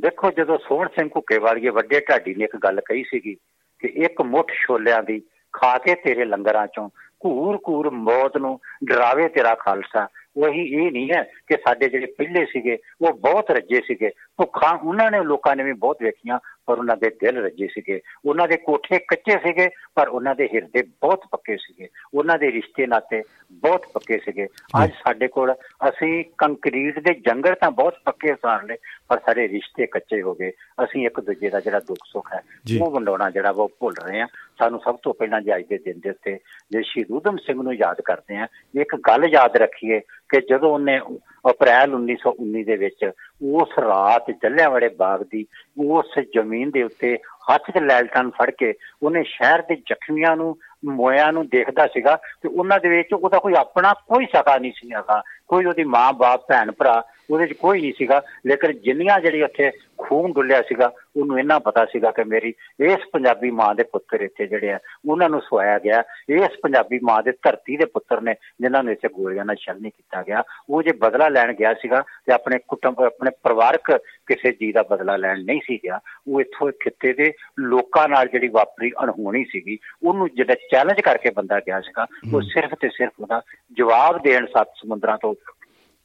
ਦੇਖੋ, 0.00 0.30
ਜਦੋਂ 0.30 0.58
ਸੋਹਣ 0.58 0.88
ਸਿੰਘ 0.88 1.10
ਵਾਲੀਏ 1.40 1.68
ਵੱਡੇ 1.68 2.00
ਢਾਡੀ 2.00 2.34
ਨੇ 2.34 2.44
ਇੱਕ 2.44 2.56
ਗੱਲ 2.56 2.80
ਕਹੀ 2.80 3.04
ਸੀਗੀ 3.04 3.34
ਕਿ 3.78 3.88
ਇੱਕ 3.88 4.22
ਮੁੱਠ 4.22 4.52
ਛੋਲਿਆਂ 4.52 5.02
ਦੀ 5.02 5.22
ਖਾ 5.52 5.78
ਕੇ 5.78 5.94
ਤੇਰੇ 5.94 6.24
ਲੰਗਰਾਂ 6.24 6.66
ਚੋਂ 6.66 6.88
ਘੂਰ 7.24 7.58
ਘੂਰ 7.68 7.90
ਮੌਤ 7.90 8.36
ਨੂੰ 8.36 8.60
ਡਰਾਵੇ 8.84 9.28
ਤੇਰਾ 9.28 9.54
ਖਾਲਸਾ। 9.54 10.08
ਉਹੀ 10.36 10.60
ਇਹ 10.60 10.92
ਨਹੀਂ 10.92 11.10
ਹੈ 11.16 11.22
ਕਿ 11.22 11.56
ਸਾਡੇ 11.56 11.88
ਜਿਹੜੇ 11.88 12.06
ਪਹਿਲੇ 12.06 12.44
ਸੀਗੇ, 12.44 12.78
ਉਹ 13.00 13.12
ਬਹੁਤ 13.12 13.50
ਰੱਜੇ 13.50 13.80
ਸੀਗੇ। 13.80 14.10
ਭੁੱਖਾਂ 14.36 14.78
ਉਹਨਾਂ 14.78 15.10
ਨੇ 15.10 15.22
ਲੋਕਾਂ 15.22 15.56
ਨੇ 15.56 15.64
ਵੀ 15.64 15.72
ਬਹੁਤ 15.72 15.96
ਵੇਖੀਆਂ 16.02 16.38
ਪਰ 16.66 16.78
ਉਹਨਾਂ 16.78 16.96
ਦੇ 16.96 17.10
ਦਿਲ 17.10 17.44
ਰੱਜੇ 17.44 17.66
ਸੀਗੇ। 17.66 18.00
ਉਹਨਾਂ 18.24 18.48
ਦੇ 18.48 18.56
ਕੋਠੇ 18.56 18.98
ਕੱਚੇ 18.98 19.38
ਸੀਗੇ 19.38 19.68
ਪਰ 19.94 20.08
ਉਹਨਾਂ 20.08 20.34
ਦੇ 20.34 20.48
ਹਿਰਦੇ 20.54 20.82
ਬਹੁਤ 20.82 21.24
ਪੱਕੇ 21.30 21.56
ਸੀਗੇ। 21.56 21.88
ਉਹਨਾਂ 22.14 22.38
ਦੇ 22.38 22.52
ਰਿਸ਼ਤੇ 22.52 22.86
ਨਾਤੇ 22.86 23.22
ਬਹੁਤ 23.52 23.86
ਪੱਕੇ 23.92 24.18
ਸੀਗੇ। 24.18 24.46
ਅੱਜ 24.84 24.90
ਸਾਡੇ 24.90 25.28
ਕੋਲ 25.28 25.52
ਅਸੀਂ 25.88 26.24
ਕੰਕਰੀਟ 26.38 26.98
ਦੇ 26.98 27.14
ਜੰਗਲ 27.14 27.54
ਤਾਂ 27.54 27.70
ਬਹੁਤ 27.70 27.94
ਪੱਕੇ 28.04 28.34
ਸਾਰ 28.34 28.62
ਲਏ 28.62 28.76
ਪਰ 29.08 29.18
ਸਾਡੇ 29.26 29.48
ਰਿਸ਼ਤੇ 29.48 29.86
ਕੱਚੇ 29.86 30.22
ਹੋ 30.22 30.34
ਗਏ। 30.34 30.50
ਅਸੀਂ 30.84 31.06
ਇੱਕ 31.06 31.20
ਦੂਜੇ 31.20 31.50
ਦਾ 31.50 31.60
ਜਿਹੜਾ 31.60 31.80
ਦੁੱਖ 31.80 32.06
ਸੁੱਖ 32.12 32.34
ਹੈ 32.34 32.40
ਉਹ 32.80 32.90
ਵੰਡਾਉਣਾ 32.90 33.30
ਜਿਹੜਾ 33.30 33.50
ਉਹ 33.50 33.68
ਭੁੱਲ 33.80 33.94
ਰਹੇ 34.04 34.20
ਆ 34.20 34.26
ਸਾਨੂੰ 34.58 34.80
ਸਭ 34.80 34.96
ਤੋਂ 35.02 35.14
ਪਹਿਲਾਂ 35.14 35.40
ਜੇ 35.40 35.56
ਅੱਜ 35.56 35.64
ਦੇ 35.68 35.78
ਦਿਨ 35.78 36.00
ਦੇ 36.00 36.10
ਉੱਤੇ 36.10 36.38
ਜੇ 36.70 36.82
ਸ਼ਹੀਦ 36.82 37.10
ਉਦਮ 37.10 37.36
ਸਿੰਘ 37.36 37.62
ਨੂੰ 37.62 37.74
ਯਾਦ 37.74 38.00
ਕਰਦੇ 38.00 38.36
ਆ 38.36 38.46
ਇੱਕ 38.80 38.96
ਗੱਲ 38.96 39.24
ਯਾਦ 39.24 39.56
ਰੱਖੀਏ 39.56 40.00
ਕਿ 40.00 40.40
ਜਦੋਂ 40.40 40.70
ਉਹਨੇ 40.70 41.00
ਅਪ੍ਰੈਲ 41.50 41.94
1919 41.94 42.64
ਦੇ 42.64 42.76
ਵਿੱਚ 42.76 43.10
ਉਸ 43.52 43.78
ਰਾਤ 43.78 44.25
ਜੱਲਿਆਂਵਾਲੇ 44.32 44.88
ਬਾਗ 44.88 45.22
ਦੀ, 45.22 45.46
ਉਸ 45.86 46.18
ਜ਼ਮੀਨ 46.18 46.70
ਦੇ 46.70 46.82
ਉੱਤੇ 46.82 47.18
ਹੱਥ 47.52 47.70
'ਚ 47.70 47.78
ਲੈਲਟਨ 47.78 48.30
ਫੜ 48.30 48.50
ਕੇ 48.50 48.74
ਉਹਨੇ 49.02 49.22
ਸ਼ਹਿਰ 49.22 49.62
ਦੇ 49.62 49.76
ਜ਼ਖਮੀਆਂ 49.76 50.36
ਨੂੰ, 50.36 50.56
ਮੋਇਆਂ 50.84 51.32
ਨੂੰ 51.32 51.48
ਦੇਖਦਾ 51.48 51.86
ਸੀਗਾ 51.86 52.16
ਤੇ 52.42 52.48
ਉਹਨਾਂ 52.48 52.80
ਦੇ 52.80 52.88
ਵਿੱਚ 52.88 53.12
ਉਹਦਾ 53.12 53.38
ਕੋਈ 53.38 53.54
ਆਪਣਾ 53.54 53.92
ਕੋਈ 53.92 54.26
ਸਗਾ 54.26 54.58
ਨਹੀਂ 54.58 54.72
ਸੀਗਾ 54.72 55.22
ਕੋਈ 55.48 55.64
ਉਹਦੀ 55.64 55.84
ਮਾਂ 55.84 56.12
ਬਾਪ 56.12 56.46
ਭੈਣ 56.48 56.72
ਭਰਾ 56.72 57.02
ਉਹਦੇ 57.30 57.46
'ਚ 57.46 57.52
ਕੋਈ 57.52 57.80
ਨਹੀਂ 57.80 57.92
ਸੀਗਾ। 57.98 58.22
ਲੇਕਿਨ 58.46 58.72
ਜਿੰਨੀਆਂ 58.72 59.20
ਜਿਹੜੀ 59.20 59.42
ਉੱਥੇ 59.42 59.70
ਖੂਨ 59.98 60.32
ਡੁੱਲਿਆ 60.32 60.60
ਸੀਗਾ 60.62 60.90
ਉਹਨੂੰ 61.16 61.38
ਇੰਨਾ 61.38 61.58
ਪਤਾ 61.58 61.84
ਸੀਗਾ 61.84 62.10
ਕਿ 62.10 62.24
ਮੇਰੀ 62.24 62.52
ਇਸ 62.80 63.06
ਪੰਜਾਬੀ 63.12 63.50
ਮਾਂ 63.50 63.74
ਦੇ 63.74 63.82
ਪੁੱਤਰ 63.82 64.20
ਇੱਥੇ 64.20 64.46
ਜਿਹੜੇ 64.46 64.72
ਆ 64.72 64.78
ਉਹਨਾਂ 65.08 65.28
ਨੂੰ 65.30 65.40
ਸਵਾਇਆ 65.40 65.78
ਗਿਆ। 65.78 66.02
ਇਸ 66.28 66.58
ਪੰਜਾਬੀ 66.62 66.98
ਮਾਂ 67.02 67.22
ਦੇ 67.22 67.32
ਧਰਤੀ 67.32 67.76
ਦੇ 67.76 67.84
ਪੁੱਤਰ 67.84 68.20
ਨੇ 68.20 68.34
ਜਿਨ੍ਹਾਂ 68.60 68.82
ਨੂੰ 68.82 68.92
ਇੱਥੇ 68.92 69.08
ਗੋਲੀਆਂ 69.08 69.44
ਨਾਲ 69.44 69.56
ਛਲ 69.56 69.80
ਨਹੀਂ 69.80 69.92
ਕੀਤਾ 69.92 70.22
ਗਿਆ 70.22 70.42
ਉਹ 70.70 70.82
ਜੇ 70.82 70.92
ਬਦਲਾ 70.92 71.28
ਲੈਣ 71.28 71.52
ਗਿਆ 71.52 71.74
ਸੀਗਾ 71.74 72.00
ਤੇ 72.26 72.32
ਆਪਣੇ 72.32 72.58
ਕੁਟੰਬ 72.68 73.00
ਆਪਣੇ 73.00 73.30
ਪਰਿਵਾਰਕ 73.42 73.90
ਕਿਸੇ 74.26 74.52
ਜੀ 74.52 74.72
ਦਾ 74.72 74.82
ਬਦਲਾ 74.82 75.16
ਲੈਣ 75.16 75.44
ਨਹੀਂ 75.44 75.60
ਸੀ 75.64 75.76
ਗਿਆ 75.76 76.00
ਉਹ 76.28 76.40
ਇੱਥੋਂ 76.40 76.70
ਖਿੱਤੇ 76.80 77.12
ਦੇ 77.12 77.32
ਲੋਕਾਂ 77.60 78.08
ਨਾਲ 78.08 78.28
ਜਿਹੜੀ 78.28 78.48
ਵਾਪਰੀ 78.48 78.90
ਅਣਹੋਣੀ 79.04 79.44
ਸੀਗੀ 79.44 79.78
ਉਹਨੂੰ 80.02 80.28
ਜਿਹੜਾ 80.34 80.54
ਚੈਲੰਜ 80.70 81.00
ਕਰਕੇ 81.00 81.30
ਬੰਦਾ 81.30 81.60
ਗਿਆ 81.60 81.80
ਸੀਗਾ 81.80 82.06
ਉਹ 82.34 82.40
ਸਿਰਫ 82.42 82.74
ਤੇ 82.80 82.88
ਸਿਰਫ 82.88 83.20
ਉਹਦਾ 83.20 83.40
ਜਵਾਬ 83.72 84.22
ਦੇਣ 84.22 84.46
ਸੱਤ 84.46 84.68
ਸਮੁੰਦਰਾਂ 84.76 85.18
ਤੋਂ 85.18 85.34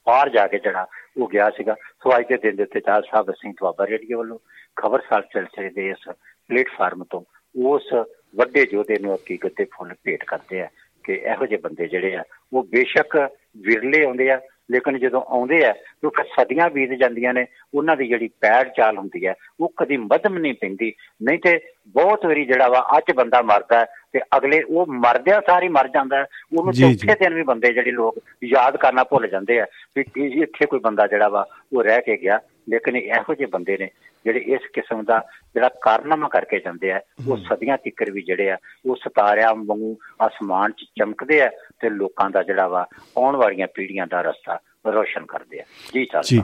ਪਾਰ 0.08 0.30
ਜਾ 0.30 0.48
ਕੇ 0.48 0.60
ਜਿਹੜਾ 0.60 0.86
ਉਹ 1.18 1.30
ਗਿਆ 1.30 1.50
ਸੀਗਾ। 1.50 1.76
ਸੋ 2.04 2.18
ਅੱਜ 2.18 2.26
ਦੇ 2.30 2.38
ਦਿਨ 2.38 2.56
ਦੇ 2.56 2.64
ਉੱਤੇ 2.64 2.80
ਚਾਰ 2.80 3.02
ਸਾਹਿਬ 3.12 3.32
ਸਿੰਘ 3.32 3.54
ਦੁਆਬਾ 3.54 3.88
ਰੇਡੀਓ 3.88 4.18
ਵੱਲੋਂ 4.18 4.40
ਖਬਰਸਾਰ 4.76 5.22
ਚਲਚੇ 5.34 5.70
ਦੇ 5.70 5.90
ਇਸ 5.90 6.08
ਪਲੇਟਫਾਰਮ 6.50 7.04
ਤੋਂ 7.04 7.22
ਉਸ 7.56 7.94
ਵੱਡੇ 8.36 8.66
ਜੋਧੇ 8.66 8.98
ਨੂੰ 9.00 9.16
ਹਕੀਕਤ 9.16 9.54
ਤੇ 9.58 9.66
ਫੁੱਲ 9.74 9.94
ਭੇਟ 10.04 10.24
ਕਰਦੇ 10.24 10.62
ਆ 10.62 10.68
ਕਿ 11.04 11.14
ਇਹੋ 11.14 11.46
ਜਿਹੇ 11.46 11.60
ਬੰਦੇ 11.62 11.88
ਜਿਹੜੇ 11.88 12.16
ਆ, 12.16 12.24
ਉਹ 12.54 12.64
ਬੇਸ਼ੱਕ 12.64 13.18
ਵਿਰਲੇ 13.58 14.04
ਆਉਂਦੇ 14.06 14.30
ਆ 14.32 14.40
ਲੇਕਿਨ 14.72 14.98
ਜਦੋਂ 15.00 15.22
ਆਉਂਦੇ 15.28 15.66
ਆ 15.66 15.74
ਉਹ 16.04 16.24
ਸਦੀਆਂ 16.24 16.70
ਬੀਤ 16.70 16.92
ਜਾਂਦੀਆਂ 17.00 17.34
ਨੇ 17.34 17.46
ਉਹਨਾਂ 17.74 17.96
ਦੀ 17.98 18.08
ਜਿਹੜੀ 18.08 18.28
ਪੈੜ 18.42 18.68
ਚਾਲ 18.68 18.98
ਹੁੰਦੀ 18.98 19.26
ਹੈ 19.28 19.34
ਉਹ 19.60 19.74
ਕਦੀ 19.78 19.98
ਮਧਮ 19.98 20.38
ਨਹੀਂ 20.38 20.54
ਪੈਂਦੀ। 20.54 20.94
ਨਹੀਂ 21.24 21.40
ਤੇ 21.40 21.60
ਬਹੁਤ 21.88 22.26
ਵਾਰੀ 22.26 22.46
ਜਿਹੜਾ 22.46 22.68
ਵਾ 22.68 22.86
ਅੱਜ 22.98 23.12
ਬੰਦਾ 23.16 23.42
ਮਰਦਾ 23.42 23.86
ਤੇ 24.14 24.20
ਅਗਲੇ 24.38 24.62
ਉਹ 24.64 24.88
ਮਰਦਿਆਂ 24.88 25.42
ਸਾਰੀ 25.48 25.68
ਮਰ 25.68 25.88
ਜਾਂਦਾ 25.88 26.26
ਉਹਨੂੰ 26.58 26.74
ਚੌਥੇ 26.74 27.16
ਦਿਨ 27.20 27.34
ਵੀ 27.34 27.44
ਬੰਦੇ 27.44 27.74
ਜਿਹੜੇ 27.74 27.92
ਲੋਕ 27.92 28.20
ਯਾਦ 28.44 28.78
ਕਰਨਾ 28.78 29.04
ਭੁੱਲ 29.04 29.28
ਜਾਂਦੇ 29.28 29.60
ਆ 29.60 29.66
ਵੀ 29.98 30.04
ਇੱਥੇ 30.42 30.66
ਕੋਈ 30.66 30.80
ਬੰਦਾ 30.80 31.08
ਜਿਹੜਾ 31.08 31.28
ਵਾ 31.28 31.46
ਉਹ 31.74 31.84
ਰਹਿ 31.84 32.02
ਕੇ 32.02 32.18
ਗਿਆ। 32.18 32.40
ਲੇਕਿਨ 32.70 32.96
ਇਹੋ 32.98 33.34
ਜਿਹੇ 33.36 33.48
ਬੰਦੇ 33.48 33.78
ਨੇ 33.78 33.90
ਜਿਹੜੇ 34.26 34.40
ਇਸ 34.40 34.68
ਕਿਸਮ 34.74 35.04
ਦਾ 35.04 35.18
ਜਿਹੜਾ 35.54 35.70
ਕਾਰਨਾਮਾ 35.82 36.28
ਕਰਕੇ 36.28 36.60
ਜਾਂਦੇ 36.60 36.92
ਆ 36.92 37.00
ਉਹ 37.28 37.38
ਸਦੀਆਂ 37.38 37.78
ਤੱਕ 37.78 38.04
ਵੀ 38.12 38.22
ਜਿਹੜੇ 38.22 38.50
ਆ 38.52 38.58
ਉਹ 38.86 38.96
ਸਤਾਰਿਆਂ 38.96 39.54
ਵਾਂਗੂ 39.56 39.98
ਅਸਮਾਨ 40.28 40.72
'ਚ 40.72 40.86
ਚਮਕਦੇ 41.00 41.42
ਆ। 41.42 41.50
ਤੇ 41.82 41.90
ਲੋਕਾਂ 41.90 42.30
ਦਾ 42.30 42.44
ਜਿਹੜਾ 42.44 42.68
ਵਾ, 42.68 42.86
ਆਉਣ 43.18 43.36
ਵਾਲੀਆਂ 43.36 43.68
ਪੀੜ੍ਹੀਆਂ 43.76 44.08
ਦਾ 44.08 44.22
ਰਸਤਾ 44.22 44.60
ਰੋਸ਼ਨ 44.88 45.26
ਕਰਦੇ 45.26 45.60
ਆ। 45.60 45.64
ਜੀ 45.94 46.06
ਜੀ 46.26 46.42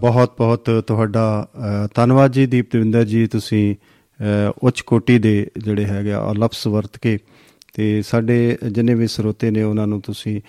ਬਹੁਤ 0.00 0.34
ਬਹੁਤ 0.38 0.70
ਤੁਹਾਡਾ 0.86 1.46
ਧੰਨਵਾਦ 1.94 2.32
ਜੀ 2.32 2.46
ਦੀਪਤਵਿੰਦਰ 2.46 3.04
ਜੀ, 3.04 3.26
ਤੁਸੀਂ 3.26 3.74
ਉੱਚ 4.62 4.80
ਕੋਟੀ 4.80 5.18
ਦੇ 5.18 5.50
ਜਿਹੜੇ 5.58 5.84
ਹੈਗੇ 5.84 6.12
ਆ, 6.12 6.32
ਲਫ਼ਜ਼ 6.34 6.66
ਵਰਤ 6.68 6.98
ਕੇ 6.98 7.18
ਤੇ 7.74 8.02
ਸਾਡੇ 8.02 8.56
ਜਿੰਨੇ 8.64 8.94
ਵੀ 8.94 9.06
ਸਰੋਤੇ 9.06 9.50
ਨੇ 9.50 9.62
ਉਹਨਾਂ 9.62 9.86
ਨੂੰ 9.86 10.00
ਤੁਸੀਂ 10.00 10.40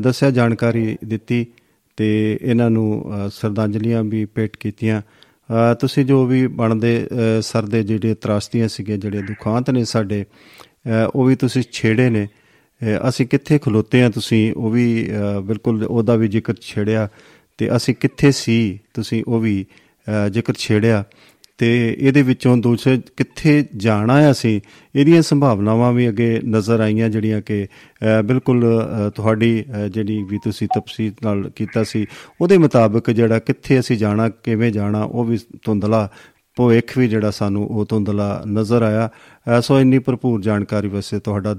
ਦੱਸਿਆ, 0.00 0.30
ਜਾਣਕਾਰੀ 0.30 0.96
ਦਿੱਤੀ 1.04 1.46
ਤੇ 1.98 2.38
ਇਹਨਾਂ 2.42 2.70
ਨੂੰ 2.70 3.30
ਸਰਦਾਂਜਲੀਆਂ 3.32 4.02
ਵੀ 4.04 4.24
ਭੇਟ 4.24 4.56
ਕੀਤੀਆਂ। 4.56 5.00
ਤੁਸੀਂ 5.80 6.04
ਜੋ 6.04 6.24
ਵੀ 6.26 6.46
ਬਣਦੇ 6.58 6.92
ਸਰ 7.42 7.62
ਦੇ 7.64 7.82
ਜਿਹੜੇ 7.82 8.14
ਤਰਾਸਤੀਆਂ 8.14 8.68
ਸੀਗੇ 8.68 8.96
ਜਿਹੜੇ 8.96 9.22
ਦੁਖਾਂਤ 9.22 9.70
ਨੇ 9.70 9.84
ਸਾਡੇ 9.84 10.24
ਉਹ 11.14 11.24
ਵੀ 11.24 11.34
ਤੁਸੀਂ 11.36 11.62
ਛੇੜੇ 11.72 12.08
ਨੇ। 12.10 12.26
ਅਸੀਂ 13.08 13.26
ਕਿੱਥੇ 13.26 13.58
ਖਲੋਤੇ 13.58 14.02
ਆ 14.02 14.08
ਤੁਸੀਂ, 14.10 14.52
ਉਹ 14.52 14.70
ਵੀ 14.70 14.86
ਬਿਲਕੁਲ 15.46 15.84
ਉਹਦਾ 15.84 16.16
ਵੀ 16.16 16.28
ਜ਼ਿਕਰ 16.28 16.54
ਛੇੜਿਆ 16.62 17.08
ਤੇ 17.58 17.76
ਅਸੀਂ 17.76 17.94
ਕਿੱਥੇ 17.94 18.30
ਸੀ 18.32 18.78
ਤੁਸੀਂ, 18.94 19.22
ਉਹ 19.28 19.40
ਵੀ 19.40 19.64
ਜ਼ਿਕਰ 20.32 20.54
ਛੇੜਿਆ 20.58 21.04
ਤੇ 21.58 21.66
ਇਹਦੇ 21.90 22.22
ਵਿੱਚੋਂ 22.22 22.56
ਦੂਸਰੇ 22.56 22.96
ਕਿੱਥੇ 23.16 23.64
ਜਾਣਾ 23.76 24.14
ਆ 24.18 24.30
ਅਸੀਂ, 24.30 24.60
ਇਹਦੀਆਂ 24.94 25.20
ਸੰਭਾਵਨਾਵਾਂ 25.22 25.92
ਵੀ 25.92 26.08
ਅੱਗੇ 26.08 26.40
ਨਜ਼ਰ 26.46 26.80
ਆਈਆਂ 26.80 27.08
ਜਿਹੜੀਆਂ 27.08 27.40
ਕਿ 27.40 27.66
ਬਿਲਕੁਲ 28.24 28.64
ਤੁਹਾਡੀ 29.16 29.64
ਜਿਹੜੀ 29.88 30.22
ਵੀ 30.30 30.38
ਤੁਸੀਂ 30.44 30.68
ਤਫਸੀਲ 30.74 31.12
ਨਾਲ 31.24 31.50
ਕੀਤਾ 31.56 31.82
ਸੀ, 31.84 32.06
ਉਹਦੇ 32.40 32.58
ਮੁਤਾਬਕ 32.58 33.10
ਜਿਹੜਾ 33.10 33.38
ਕਿੱਥੇ 33.38 33.78
ਅਸੀਂ 33.80 33.96
ਜਾਣਾ, 33.98 34.28
ਕਿਵੇਂ 34.28 34.72
ਜਾਣਾ, 34.72 35.02
ਉਹ 35.02 35.24
ਵੀ 35.24 35.38
ਧੁੰਦਲਾ 35.64 36.08
ਭਵਿੱਖ 36.56 36.96
ਵੀ 36.98 37.08
ਜਿਹੜਾ 37.08 37.30
ਸਾਨੂੰ 37.30 37.66
ਉਹ 37.66 37.86
ਧੁੰਦਲਾ 37.88 38.42
ਨਜ਼ਰ 38.48 38.82
ਆਇਆ। 38.82 39.60
ਸੋ 39.60 39.78
ਇੰਨੀ 39.80 39.98
ਭਰਪੂਰ 39.98 40.40
ਜਾਣਕਾਰੀ 40.42 40.88
ਵਾਸਤੇ 40.88 41.18
ਤੁਹਾਡਾ 41.20 41.56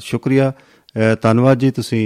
ਸ਼ੁਕਰੀਆ। 0.00 0.52
ਧੰਨਵਾਦ 1.22 1.58
ਜੀ 1.58 1.70
ਤੁਸੀਂ 1.70 2.00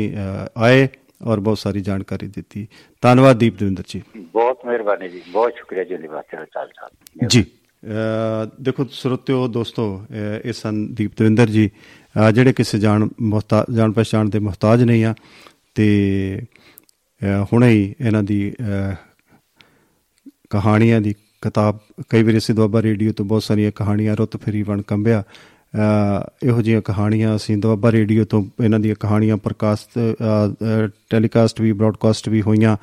ਆਏ 0.58 0.88
ਔਰ 1.24 1.40
ਬਹੁਤ 1.40 1.58
ਸਾਰੀ 1.58 1.80
ਜਾਣਕਾਰੀ 1.80 2.26
ਦਿੱਤੀ। 2.26 2.66
ਧੰਨਵਾਦ 3.00 3.38
ਦੀਪ 3.38 3.58
ਦਵਿੰਦਰ 3.58 3.84
ਜੀ। 3.88 4.02
ਬਹੁਤ 4.18 4.66
ਮਿਹਰਬਾਨੀ 4.66 5.08
ਜੀ 5.08 5.22
ਬਹੁਤ 5.28 5.52
ਸ਼ੁਕਰੀਆ 5.56 5.84
ਜੀ 5.84 5.96
ਨਿਵਾਸੀ 5.96 6.36
ਚਾਲ 6.36 6.66
ਸਾਹਿਬ 6.66 7.28
ਜੀ 7.28 7.44
ਦੇਖੋ 8.62 8.84
ਸਰੋਤਿਓ 8.92 9.46
ਦੋਸਤੋ 9.48 9.84
ਇਹ 10.44 10.52
ਸਨ 10.52 10.86
ਦੀਪ 10.94 11.12
ਦਵਿੰਦਰ 11.18 11.46
ਜੀ। 11.46 11.70
ਜਿਹੜੇ 12.34 12.52
ਕਿਸੇ 12.52 12.78
ਜਾਣ 12.78 13.08
ਮੁਹਤਾਜ 13.22 13.74
ਜਾਣ 13.76 13.92
ਪਛਾਣ 13.92 14.28
ਦੇ 14.28 14.38
ਮੁਹਤਾਜ 14.38 14.82
ਨਹੀਂ 14.82 15.04
ਆ 15.04 15.14
ਤੇ 15.74 15.86
ਹੁਣੇ 17.52 17.68
ਹੀ 17.68 17.94
ਇਹਨਾਂ 18.00 18.22
ਦੀ 18.22 18.52
ਕਹਾਣੀਆਂ 20.50 21.00
ਦੀ 21.00 21.14
ਕਿਤਾਬ, 21.42 21.78
ਕਈ 22.10 22.22
ਵਾਰ 22.22 22.34
ਇਸੇ 22.34 22.54
ਦੁਆਬਾ 22.54 22.82
ਰੇਡੀਓ 22.82 23.12
ਤੋਂ 23.12 23.24
ਬਹੁਤ 23.24 23.42
ਸਾਰੀਆਂ 23.42 23.72
ਕਹਾਣੀਆਂ 23.74 24.16
ਰੁੱਤ 24.16 24.36
ਫਰੀ 24.36 24.62
ਵਣ 24.62 24.82
ਕੰਬਿਆ। 24.82 25.22
ਇਹੋ 26.44 26.62
ਜਿਹੀਆਂ 26.62 26.80
ਕਹਾਣੀਆਂ 26.82 27.34
ਅਸੀਂ 27.36 27.56
ਦੁਆਬਾ 27.56 27.92
ਰੇਡੀਓ 27.92 28.24
ਤੋਂ 28.24 28.44
ਇਹਨਾਂ 28.64 28.80
ਦੀਆਂ 28.80 28.94
ਕਹਾਣੀਆਂ 29.00 29.36
ਪ੍ਰਕਾਸ਼ 29.36 29.86
ਟੈਲੀਕਾਸਟ 31.10 31.60
ਵੀ, 31.60 31.72
ਬ੍ਰਾਡਕਾਸਟ 31.72 32.28
ਵੀ 32.28 32.42
ਹੋਈਆਂ 32.42 32.76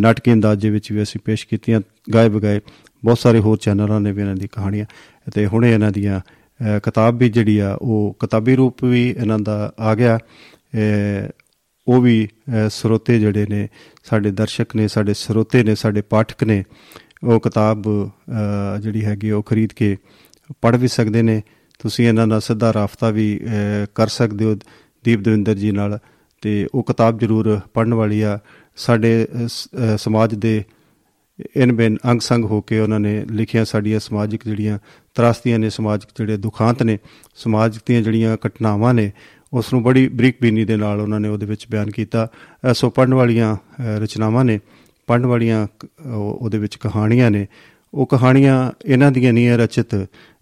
ਨਾਟਕੀ 0.00 0.32
ਅੰਦਾਜ਼ੇ 0.32 0.70
ਵਿੱਚ 0.70 0.92
ਵੀ 0.92 1.02
ਅਸੀਂ 1.02 1.20
ਪੇਸ਼ 1.24 1.46
ਕੀਤੀਆਂ, 1.46 1.80
ਗਾਏ 2.14 2.28
ਬਗਾਏ 2.28 2.60
ਬਹੁਤ 3.04 3.18
ਸਾਰੇ 3.18 3.38
ਹੋਰ 3.38 3.58
ਚੈਨਲਾਂ 3.58 4.00
ਨੇ 4.00 4.12
ਵੀ 4.12 4.20
ਇਹਨਾਂ 4.20 4.36
ਦੀ 4.36 4.48
ਕਹਾਣੀਆਂ। 4.48 4.86
ਤੇ 5.34 5.46
ਹੁਣੇ 5.46 5.72
ਇਹਨਾਂ 5.74 5.90
ਦੀਆਂ 5.92 6.20
ਕਿਤਾਬ 6.84 7.18
ਵੀ 7.18 7.28
ਜਿਹੜੀ 7.28 7.58
ਆ, 7.58 7.76
ਉਹ 7.82 8.16
ਕਿਤਾਬੀ 8.20 8.56
ਰੂਪ 8.56 8.84
ਵੀ 8.84 9.08
ਇਹਨਾਂ 9.10 9.38
ਦਾ 9.38 9.72
ਆ 9.80 9.94
ਗਿਆ। 9.94 10.18
ਉਹ 11.88 12.00
ਵੀ 12.02 12.28
ਸਰੋਤੇ 12.70 13.18
ਜਿਹੜੇ 13.20 13.46
ਨੇ, 13.50 13.68
ਸਾਡੇ 14.04 14.30
ਦਰਸ਼ਕ 14.30 14.74
ਨੇ, 14.76 14.88
ਸਾਡੇ 14.88 15.14
ਸਰੋਤੇ 15.14 15.62
ਨੇ, 15.62 15.74
ਸਾਡੇ 15.74 16.02
ਪਾਠਕ 16.02 16.44
ਨੇ 16.44 16.62
ਉਹ 17.22 17.40
ਕਿਤਾਬ 17.40 17.82
ਜਿਹੜੀ 18.80 19.04
ਹੈਗੀ 19.04 19.30
ਉਹ 19.30 19.42
ਖਰੀਦ 19.42 19.72
ਕੇ 19.72 19.96
ਪੜ੍ਹ 20.62 20.76
ਵੀ 20.76 20.88
ਸਕਦੇ 20.88 21.22
ਨੇ। 21.22 21.42
ਤੁਸੀਂ 21.80 22.08
ਇਹਨਾਂ 22.08 22.26
ਨਾਲ 22.26 22.40
ਸਿੱਧਾ 22.40 22.72
ਰਾਫਤਾ 22.72 23.10
ਵੀ 23.10 23.28
ਕਰ 23.94 24.08
ਸਕਦੇ 24.08 24.44
ਹੋ 24.44 24.54
ਦੀਪ 25.04 25.20
ਦਵਿੰਦਰ 25.20 25.54
ਜੀ 25.54 25.70
ਨਾਲ 25.70 25.98
ਤੇ 26.42 26.66
ਉਹ 26.74 26.82
ਕਿਤਾਬ 26.82 27.18
ਜ਼ਰੂਰ 27.18 27.58
ਪੜਨ 27.74 27.94
ਵਾਲੀ 27.94 28.20
ਆ। 28.20 28.38
ਸਾਡੇ 28.76 29.26
ਸਮਾਜ 29.98 30.34
ਦੇ 30.34 30.62
ਇਨ 31.56 31.72
ਬੈਨ 31.72 31.96
ਅੰਗ 32.10 32.20
ਸੰਗ 32.20 32.44
ਹੋ 32.44 32.60
ਕੇ 32.60 32.78
ਉਹਨਾਂ 32.80 33.00
ਨੇ 33.00 33.24
ਲਿਖਿਆ 33.30 33.64
ਸਾਡੀਆਂ 33.64 33.98
ਸਮਾਜਿਕ 34.00 34.44
ਜਿਹੜੀਆਂ 34.44 34.78
ਤਰਾਸਤੀਆਂ 35.14 35.58
ਨੇ, 35.58 35.70
ਸਮਾਜਿਕ 35.70 36.10
ਜਿਹੜੇ 36.18 36.36
ਦੁਖਾਂਤ 36.36 36.82
ਨੇ, 36.82 36.98
ਸਮਾਜ 37.34 37.78
ਦੀਆਂ 37.86 38.02
ਜਿਹੜੀਆਂ 38.02 38.36
ਘਟਨਾਵਾਂ 38.46 38.94
ਨੇ 38.94 39.10
ਉਸ 39.52 39.72
ਨੂੰ 39.72 39.82
ਬੜੀ 39.82 40.08
ਬਰੀਕ 40.08 40.36
ਬੀਨੀ 40.42 40.64
ਦੇ 40.64 40.76
ਨਾਲ 40.76 41.00
ਉਹਨਾਂ 41.00 41.20
ਨੇ 41.20 41.28
ਉਹਦੇ 41.28 41.46
ਵਿੱਚ 41.46 41.66
ਬਿਆਨ 41.70 41.90
ਕੀਤਾ। 41.90 42.28
ਸੋ 42.74 42.90
ਪੜਨ 42.90 43.14
ਵਾਲੀਆਂ 43.14 43.56
ਰਚਨਾਵਾਂ 44.00 44.44
ਨੇ। 44.44 44.58
ਪੜਨ 45.08 45.26
ਵਾਲੀਆਂ 45.26 45.66
ਉਹਦੇ 46.14 46.58
ਵਿੱਚ 46.58 46.76
ਕਹਾਣੀਆਂ 46.76 47.30
ਨੇ। 47.30 47.46
ਉਹ 47.94 48.06
ਕਹਾਣੀਆਂ 48.06 48.56
ਇਹਨਾਂ 48.86 49.10
ਦੀਆਂ 49.12 49.32
ਨਹੀਂ 49.32 49.50
ਰਚਿਤ। 49.58 49.94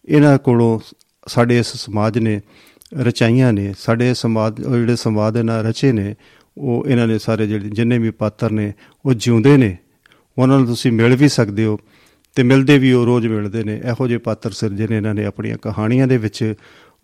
ਇਹਨਾਂ 0.09 0.39
ਕੋਲੋਂ 0.39 0.79
ਸਾਡੇ 1.29 1.59
ਇਸ 1.59 1.73
ਸਮਾਜ 1.77 2.19
ਨੇ 2.19 2.41
ਰਚਾਈਆਂ 2.95 3.53
ਨੇ। 3.53 3.73
ਸਾਡੇ 3.79 4.13
ਸਮਾਜ 4.15 4.61
ਜਿਹੜੇ 4.61 4.97
ਸੰਵਾਦ 4.97 5.37
ਇਹਨਾਂ 5.37 5.63
ਰਚੇ 5.65 5.93
ਨੇ, 5.93 6.15
ਉਹ 6.59 6.85
ਇਹਨਾਂ 6.89 7.07
ਨੇ 7.07 7.19
ਸਾਰੇ 7.19 7.47
ਜਿਹੜੇ, 7.47 7.69
ਜਿੰਨੇ 7.69 7.99
ਵੀ 7.99 8.11
ਪਾਤਰ 8.11 8.51
ਨੇ, 8.51 8.73
ਉਹ 9.07 9.15
ਜਿਉਂਦੇ 9.15 9.57
ਨੇ। 9.57 9.77
ਉਹਨਾਂ 10.39 10.59
ਨੂੰ 10.59 10.67
ਤੁਸੀਂ 10.67 10.93
ਮਿਲ 10.93 11.17
ਵੀ 11.17 11.29
ਸਕਦੇ 11.29 11.65
ਹੋ 11.65 11.79
ਤੇ 12.35 12.43
ਮਿਲਦੇ 12.43 12.79
ਵੀ 12.79 12.93
ਉਹ 12.93 13.05
ਰੋਜ਼ 13.07 13.27
ਮਿਲਦੇ 13.27 13.65
ਨੇ। 13.65 13.81
ਇਹੋ 13.85 14.07
ਜਿਹੇ 14.09 14.19
ਪਾਤਰ 14.19 14.51
ਸਿਰਜੇ 14.51 14.87
ਨੇ 14.89 14.97
ਇਹਨਾਂ 14.97 15.15
ਨੇ 15.15 15.25
ਆਪਣੀਆਂ 15.25 15.57
ਕਹਾਣੀਆਂ 15.63 16.07
ਦੇ 16.07 16.17
ਵਿੱਚ 16.19 16.55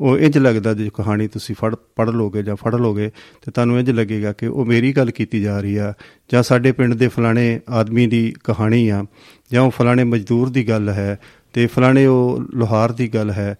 ਉਹ 0.00 0.18
ਇੰਜ 0.18 0.38
ਲੱਗਦਾ 0.38 0.74
ਜੇ 0.74 0.88
ਕਹਾਣੀ 0.94 1.28
ਤੁਸੀਂ 1.28 1.54
ਫੜ 1.54 1.74
ਪੜ 1.96 2.08
ਲੋਗੇ 2.10 2.42
ਜਾਂ 2.42 2.56
ਫੜ 2.56 2.74
ਲੋਗੇ, 2.74 3.10
ਤੇ 3.42 3.50
ਤੁਹਾਨੂੰ 3.50 3.78
ਇੰਜ 3.78 3.90
ਲੱਗੇਗਾ 3.90 4.32
ਕਿ 4.32 4.46
ਉਹ 4.46 4.64
ਮੇਰੀ 4.64 4.92
ਗੱਲ 4.92 5.10
ਕੀਤੀ 5.10 5.42
ਜਾ 5.42 5.60
ਰਹੀ 5.60 5.76
ਆ, 5.76 5.92
ਜਾਂ 6.32 6.42
ਸਾਡੇ 6.42 6.72
ਪਿੰਡ 6.72 6.94
ਦੇ 6.94 7.08
ਫਲਾਣੇ 7.08 7.60
ਆਦਮੀ 7.70 8.06
ਦੀ 8.06 8.32
ਕਹਾਣੀ 8.44 8.88
ਆ, 8.88 9.04
ਜਾਂ 9.52 9.62
ਉਹ 9.62 9.70
ਫਲਾਣੇ 9.70 10.04
ਮਜ਼ਦੂਰ 10.04 10.50
ਦੀ 10.50 10.68
ਗੱਲ 10.68 10.88
ਹੈ, 10.88 11.18
ਤੇ 11.52 11.66
ਫਲਾਣੇ 11.66 12.06
ਉਹ 12.06 12.42
ਲੋਹਾਰ 12.54 12.92
ਦੀ 12.92 13.08
ਗੱਲ 13.08 13.30
ਹੈ 13.30 13.54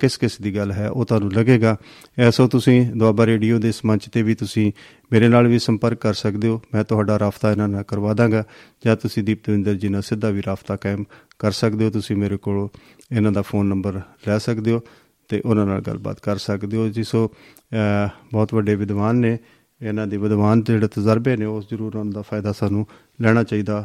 ਕਿਸ 0.00 0.16
ਕਿਸ 0.16 0.40
ਦੀ 0.40 0.54
ਗੱਲ 0.56 0.70
ਹੈ, 0.72 0.88
ਉਹ 0.88 1.04
ਤੁਹਾਨੂੰ 1.04 1.32
ਲੱਗੇਗਾ। 1.32 1.76
ਐਸੋ 2.18 2.46
ਤੁਸੀਂ 2.48 2.80
ਦੁਆਬਾ 2.92 3.26
ਰੇਡੀਓ 3.26 3.58
ਦੇ 3.58 3.68
ਇਸ 3.68 3.84
ਮੰਚ 3.84 4.08
ਤੇ 4.08 4.22
ਵੀ 4.22 4.34
ਤੁਸੀਂ 4.34 4.70
ਮੇਰੇ 5.12 5.28
ਨਾਲ 5.28 5.46
ਵੀ 5.46 5.58
ਸੰਪਰਕ 5.58 6.00
ਕਰ 6.00 6.14
ਸਕਦੇ 6.14 6.48
ਹੋ। 6.48 6.60
ਮੈਂ 6.74 6.84
ਤੁਹਾਡਾ 6.84 7.18
ਰਾਫਤਾ 7.18 7.50
ਇਹਨਾਂ 7.50 7.68
ਨਾਲ 7.68 7.82
ਕਰਵਾ 7.82 8.14
ਦਾਂਗਾ, 8.14 8.42
ਜਾਂ 8.86 8.96
ਤੁਸੀਂ 8.96 9.22
ਦੀਪਤਵਿੰਦਰ 9.24 9.74
ਜੀ 9.74 9.88
ਨਾਲ 9.88 10.02
ਸਿੱਧਾ 10.02 10.30
ਵੀ 10.30 10.42
ਰਾਫਤਾ 10.46 10.76
ਕਾਇਮ 10.76 11.04
ਕਰ 11.38 11.52
ਸਕਦੇ 11.52 11.84
ਹੋ। 11.84 11.90
ਤੁਸੀਂ 11.90 12.16
ਮੇਰੇ 12.16 12.36
ਕੋਲ 12.36 12.68
ਇਹਨਾਂ 13.12 13.32
ਦਾ 13.32 13.42
ਫੋਨ 13.42 13.66
ਨੰਬਰ 13.66 14.00
ਲੈ 14.28 14.38
ਸਕਦੇ 14.38 14.72
ਹੋ। 14.72 14.80
ਤੇ 15.28 15.40
ਉਹਨਾਂ 15.44 15.66
ਨਾਲ 15.66 15.80
ਗੱਲਬਾਤ 15.80 16.20
ਕਰ 16.20 16.36
ਸਕਦੇ 16.38 16.76
ਹੋ 16.76 16.88
ਜਿਸੋ 16.88 17.28
ਬਹੁਤ 18.32 18.54
ਵੱਡੇ 18.54 18.74
ਵਿਦਵਾਨ 18.74 19.16
ਨੇ। 19.16 19.38
ਇਹਨਾਂ 19.80 20.06
ਦੇ 20.06 20.16
ਵਿਦਵਾਨ 20.16 20.62
ਤੇ 20.62 20.72
ਜਿਹੜੇ 20.72 20.88
ਤਜਰਬੇ 20.88 21.36
ਨੇ 21.36 21.44
ਉਸ 21.44 21.68
ਜ਼ਰੂਰ 21.68 21.96
ਉਹਨਾਂ 21.96 22.12
ਦਾ 22.12 22.22
ਫਾਇਦਾ 22.22 22.52
ਸਾਨੂੰ 22.52 22.86
ਲੈਣਾ 23.20 23.42
ਚਾਹੀਦਾ। 23.42 23.84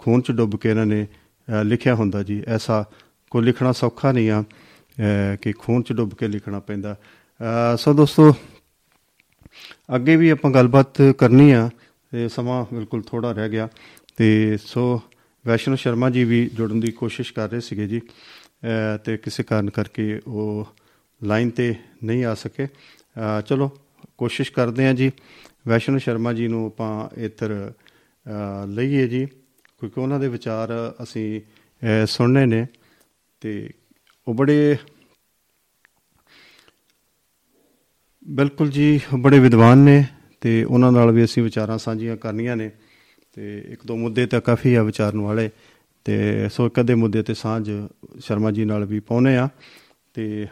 ਖੂਨ 0.00 0.20
ਚ 0.20 0.32
ਡੁੱਬ 0.32 0.56
ਕੇ 0.56 0.70
ਇਹਨਾਂ 0.70 0.86
ਨੇ 0.86 1.06
ਲਿਖਿਆ 1.64 1.94
ਹੁੰਦਾ 1.94 2.22
ਜੀ, 2.22 2.42
ਐਸਾ 2.48 2.84
ਕੋ 3.30 3.40
ਲਿਖਣਾ 3.40 3.72
ਸੌਖਾ 3.72 4.12
ਨਹੀਂ 4.12 4.30
ਆ 4.30 4.44
ਕਿ 5.42 5.52
ਖੂਨ 5.52 5.82
ਚ 5.82 5.92
ਡੁੱਬ 5.92 6.14
ਕੇ 6.14 6.28
ਲਿਖਣਾ 6.28 6.60
ਪੈਂਦਾ। 6.60 6.96
ਸੋ 7.78 7.92
ਦੋਸਤੋ, 7.94 8.32
ਅੱਗੇ 9.96 10.16
ਵੀ 10.16 10.28
ਆਪਾਂ 10.30 10.50
ਗੱਲਬਾਤ 10.50 11.02
ਕਰਨੀ 11.18 11.50
ਆ 11.52 11.68
ਤੇ 12.12 12.28
ਸਮਾਂ 12.28 12.64
ਬਿਲਕੁਲ 12.74 13.02
ਥੋੜਾ 13.02 13.32
ਰਹਿ 13.32 13.48
ਗਿਆ। 13.48 13.68
ਤੇ 14.16 14.58
ਸੋ, 14.64 15.00
ਵੈਸ਼ਨੂ 15.44 15.76
ਸ਼ਰਮਾ 15.76 16.10
ਜੀ 16.10 16.24
ਵੀ 16.24 16.44
ਜੁੜਨ 16.54 16.80
ਦੀ 16.80 16.92
ਕੋਸ਼ਿਸ਼ 16.92 17.32
ਕਰ 17.32 17.50
ਰਹੇ 17.50 17.60
ਸੀਗੇ 17.60 17.86
ਜੀ। 17.88 18.00
ਤੇ 19.04 19.16
ਕਿਸੇ 19.16 19.42
ਕਾਰਨ 19.42 19.70
ਕਰਕੇ 19.70 20.20
ਉਹ 20.26 20.68
ਲਾਈਨ 21.22 21.50
ਤੇ 21.50 21.74
ਨਹੀਂ 22.04 22.24
ਆ 22.24 22.34
ਸਕੇ। 22.34 22.66
ਚਲੋ, 23.46 23.70
ਕੋਸ਼ਿਸ਼ 24.18 24.52
ਕਰਦੇ 24.52 24.86
ਆ 24.88 24.92
ਜੀ। 24.92 25.10
ਵੈਸ਼ਨੂ 25.68 25.98
ਸ਼ਰਮਾ 25.98 26.32
ਜੀ 26.32 26.48
ਨੂੰ 26.48 26.66
ਆਪਾਂ 26.66 27.20
ਇੱਧਰ 27.20 27.72
ਲਈਏ 28.68 29.06
ਜੀ, 29.08 29.24
ਕਿਉਂਕਿ 29.26 30.00
ਉਹਨਾਂ 30.00 30.18
ਦੇ 30.20 30.28
ਵਿਚਾਰ 30.28 30.70
ਅਸੀਂ 31.02 31.40
ਸੁਣਨੇ 32.06 32.44
ਨੇ 32.46 32.66
ਤੇ 33.40 33.70
ਉਹ 34.26 34.34
ਬੜੇ 34.34 34.76
ਬਿਲਕੁਲ 38.28 38.70
ਜੀ, 38.70 39.00
ਬੜੇ 39.18 39.38
ਵਿਦਵਾਨ 39.38 39.78
ਨੇ 39.78 40.04
ਤੇ 40.40 40.62
ਉਹਨਾਂ 40.64 40.92
ਨਾਲ 40.92 41.10
ਵੀ 41.10 41.24
ਅਸੀਂ 41.24 41.42
ਵਿਚਾਰਾਂ 41.42 41.78
ਸਾਂਝੀਆਂ 41.78 42.16
ਕਰਨੀਆਂ 42.16 42.56
ਨੇ 42.56 42.70
ਤੇ 43.36 43.58
ਇੱਕ 43.68 43.86
ਦੋ 43.86 43.96
ਮੁੱਦੇ 43.96 44.26
ਤਾਂ 44.26 44.40
ਕਾਫੀ 44.40 44.74
ਆ 44.74 44.82
ਵਿਚਾਰਨ 44.82 45.20
ਵਾਲੇ 45.20 45.50
ਤੇ 46.04 46.48
ਸੋ 46.48 46.66
ਇੱਕ 46.66 46.80
ਅੱਧੇ 46.80 46.94
ਮੁੱਦੇ 46.94 47.22
ਤੇ 47.22 47.34
ਸਾਂਝ 47.34 47.70
ਸ਼ਰਮਾ 48.20 48.50
ਜੀ 48.50 48.64
ਨਾਲ 48.64 48.84
ਵੀ 48.84 49.00
ਪਾਉਨੇ 49.00 49.36
ਆ 49.36 49.48
ਤੇ 50.14 50.46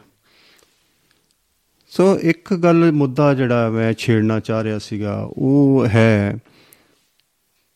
ਸੋ 1.99 2.05
ਇੱਕ 2.23 2.52
ਗੱਲ 2.55 2.90
ਮੁੱਦਾ 2.93 3.33
ਜਿਹੜਾ 3.35 3.71
ਮੈਂ 3.71 3.93
ਛੇੜਨਾ 3.93 4.38
ਚਾਹ 4.40 4.62
ਰਿਹਾ 4.64 4.78
ਸੀਗਾ, 4.78 5.14
ਉਹ 5.37 5.87
ਹੈ 5.87 6.38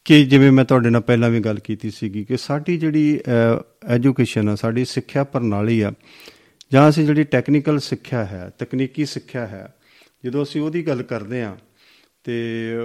ਕਿ 0.06 0.24
ਜਿਵੇਂ 0.24 0.50
ਮੈਂ 0.52 0.64
ਤੁਹਾਡੇ 0.64 0.90
ਨਾਲ 0.90 1.00
ਪਹਿਲਾਂ 1.00 1.30
ਵੀ 1.30 1.40
ਗੱਲ 1.40 1.58
ਕੀਤੀ 1.58 1.90
ਸੀਗੀ 1.90 2.24
ਕਿ 2.24 2.36
ਸਾਡੀ 2.36 2.76
ਜਿਹੜੀ 2.78 3.18
ਐਜੂਕੇਸ਼ਨ 3.88 4.48
ਆ, 4.48 4.54
ਸਾਡੀ 4.54 4.84
ਸਿੱਖਿਆ 4.84 5.24
ਪ੍ਰਣਾਲੀ 5.24 5.80
ਆ, 5.80 5.92
ਜਾਂ 6.72 6.88
ਅਸੀਂ 6.88 7.04
ਜਿਹੜੀ 7.06 7.24
ਟੈਕਨੀਕਲ 7.24 7.78
ਸਿੱਖਿਆ 7.78 8.24
ਹੈ, 8.24 8.50
ਤਕਨੀਕੀ 8.58 9.04
ਸਿੱਖਿਆ 9.04 9.46
ਹੈ, 9.46 9.74
ਜਦੋਂ 10.24 10.42
ਅਸੀਂ 10.42 10.60
ਉਹਦੀ 10.60 10.86
ਗੱਲ 10.86 11.02
ਕਰਦੇ 11.02 11.42
ਆ 11.42 11.56
ਤੇ 12.24 12.36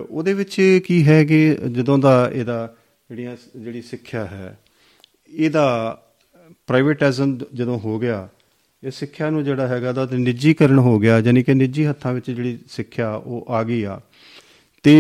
ਉਹਦੇ 0.10 0.34
ਵਿੱਚ 0.34 0.56
ਕੀ 0.86 1.03
ਹੈ 1.08 1.24
ਕਿ 1.25 1.58
ਜਦੋਂ 1.72 1.98
ਦਾ 2.00 2.32
ਇਹਦਾ 2.34 2.75
ਜਿਹੜੀਆਂ 3.10 3.36
ਜਿਹੜੀ 3.56 3.82
ਸਿੱਖਿਆ 3.82 4.25
ਹੈ, 4.25 4.58
ਇਹਦਾ 5.29 5.67
ਪ੍ਰਾਈਵੇਟਾਈਜ਼ਮ 6.67 7.38
ਜਦੋਂ 7.53 7.79
ਹੋ 7.79 8.00
ਗਿਆ 8.00 8.27
ਇਹ 8.84 8.91
ਸਿੱਖਿਆ 8.91 9.29
ਨੂੰ 9.29 9.43
ਜਿਹੜਾ 9.43 9.67
ਹੈਗਾ 9.67 9.91
ਦਾ 9.91 10.05
ਤੇ 10.05 10.17
ਨਿੱਜੀਕਰਨ 10.17 10.77
ਹੋ 10.77 10.98
ਗਿਆ 11.00 11.17
ਯਾਨੀ 11.19 11.43
ਕਿ 11.43 11.53
ਨਿੱਜੀ 11.53 11.86
ਹੱਥਾਂ 11.86 12.13
ਵਿੱਚ 12.13 12.29
ਜਿਹੜੀ 12.31 12.57
ਸਿੱਖਿਆ 12.69 13.13
ਉਹ 13.13 13.46
ਆ 13.50 13.62
ਗਈ 13.63 13.84
ਆ। 13.84 14.00
ਤੇ 14.84 14.93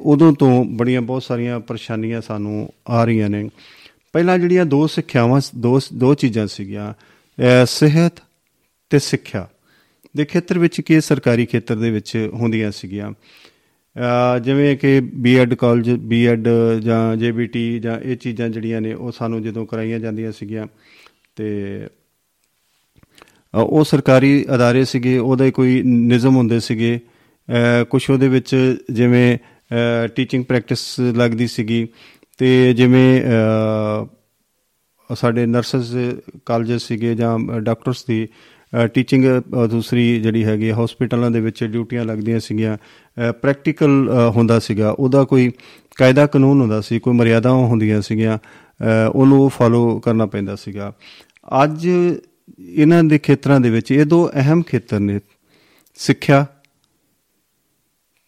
ਉਦੋਂ 0.00 0.32
ਤੋਂ 0.32 0.64
ਬੜੀਆਂ 0.64 1.02
ਬਹੁਤ 1.02 1.22
ਸਾਰੀਆਂ 1.22 1.58
ਪਰੇਸ਼ਾਨੀਆਂ 1.60 2.20
ਸਾਨੂੰ 2.20 2.68
ਆ 2.88 3.04
ਰਹੀਆਂ 3.04 3.28
ਨੇ। 3.30 3.48
ਪਹਿਲਾਂ 4.12 4.38
ਜਿਹੜੀਆਂ 4.38 4.64
ਦੋ 4.66 4.86
ਸਿੱਖਿਆਵਾਂ, 4.86 5.40
ਦੋ 5.56 5.80
ਦੋ 5.94 6.14
ਚੀਜ਼ਾਂ 6.14 6.46
ਸੀਗੀਆਂ 6.46 6.92
ਸਿਹਤ 7.66 8.22
ਤੇ 8.90 8.98
ਸਿੱਖਿਆ। 8.98 9.46
ਦੇ 10.16 10.24
ਖੇਤਰ 10.24 10.58
ਵਿੱਚ 10.58 10.80
ਕੀ 10.80 11.00
ਸਰਕਾਰੀ 11.00 11.46
ਖੇਤਰ 11.46 11.76
ਦੇ 11.76 11.90
ਵਿੱਚ 11.90 12.30
ਹੁੰਦੀਆਂ 12.32 12.70
ਸੀਗੀਆਂ? 12.70 13.12
ਜਿਵੇਂ 14.44 14.76
ਕਿ 14.78 15.00
ਬੀਐਡ 15.00 15.54
ਕਾਲਜ 15.54 15.90
ਬੀਐਡ 15.90 16.48
ਜਾਂ 16.80 17.16
ਜੇਬੀਟੀ 17.16 17.78
ਜਾਂ 17.78 17.98
ਇਹ 18.00 18.16
ਚੀਜ਼ਾਂ 18.16 18.48
ਜਿਹੜੀਆਂ 18.48 18.80
ਨੇ 18.80 18.92
ਉਹ 18.94 19.12
ਸਾਨੂੰ 19.12 19.42
ਜਦੋਂ 19.42 19.66
ਕਰਾਈਆਂ 19.66 19.98
ਜਾਂਦੀਆਂ 19.98 20.32
ਸੀਗੀਆਂ, 20.32 20.66
ਤੇ 21.36 21.46
ਉਹ 23.54 23.84
ਸਰਕਾਰੀ 23.84 24.44
ਅਦਾਰੇ 24.54 24.84
ਸੀਗੇ, 24.84 25.18
ਉਹਦੇ 25.18 25.50
ਕੋਈ 25.50 25.82
ਨਿਯਮ 25.82 26.36
ਹੁੰਦੇ 26.36 26.60
ਸੀਗੇ। 26.60 26.98
ਕੁਝ 27.90 28.10
ਉਹਦੇ 28.10 28.28
ਵਿੱਚ 28.28 28.76
ਜਿਵੇਂ 28.92 29.38
ਟੀਚਿੰਗ 30.16 30.44
ਪ੍ਰੈਕਟਿਸ 30.44 31.00
ਲੱਗਦੀ 31.00 31.46
ਸੀਗੀ 31.46 31.86
ਤੇ 32.38 32.72
ਜਿਵੇਂ 32.74 33.22
ਸਾਡੇ 35.10 35.46
ਨਰਸਸ 35.46 35.94
ਕਾਲਜ 36.46 36.72
ਸੀਗੇ 36.82 37.14
ਜਾਂ 37.14 37.38
ਡਾਕਟਰਸ 37.38 38.04
ਦੀ 38.04 38.26
ਟੀਚਿੰਗ 38.94 39.24
ਦੂਸਰੀ 39.70 40.20
ਜਿਹੜੀ 40.20 40.44
ਹੈਗੀ 40.44 40.70
ਹਸਪੀਟਲਾਂ 40.70 41.30
ਦੇ 41.30 41.40
ਵਿੱਚ 41.40 41.64
ਡਿਊਟੀਆਂ 41.64 42.04
ਲੱਗਦੀਆਂ 42.04 42.40
ਸੀਗੀਆਂ। 42.40 42.76
ਪ੍ਰੈਕਟੀਕਲ 43.32 43.90
ਹੁੰਦਾ 44.34 44.58
ਸੀਗਾ। 44.58 44.90
ਉਹਦਾ 44.90 45.24
ਕੋਈ 45.24 45.50
ਕਾਇਦਾ 45.96 46.26
ਕਾਨੂੰਨ 46.26 46.60
ਹੁੰਦਾ 46.60 46.80
ਸੀ, 46.80 46.98
ਕੋਈ 46.98 47.14
ਮਰਿਆਦਾਵਾਂ 47.14 47.66
ਹੁੰਦੀਆਂ 47.66 48.00
ਸੀਗੀਆਂ। 48.00 48.38
ਉਹਨੂੰ 49.14 49.48
ਫਾਲੋ 49.48 49.98
ਕਰਨਾ 50.00 50.26
ਪੈਂਦਾ 50.26 50.56
ਸੀਗਾ। 50.56 50.92
ਅੱਜ 51.64 51.88
ਇਹਨਾਂ 52.60 53.02
ਦੇ 53.04 53.18
ਖੇਤਰਾਂ 53.18 53.60
ਦੇ 53.60 53.70
ਵਿੱਚ 53.70 53.90
ਇਹ 53.92 54.04
ਦੋ 54.06 54.28
ਅਹਿਮ 54.34 54.62
ਖੇਤਰ 54.62 55.00
ਨੇ, 55.00 55.18
ਸਿੱਖਿਆ 55.98 56.46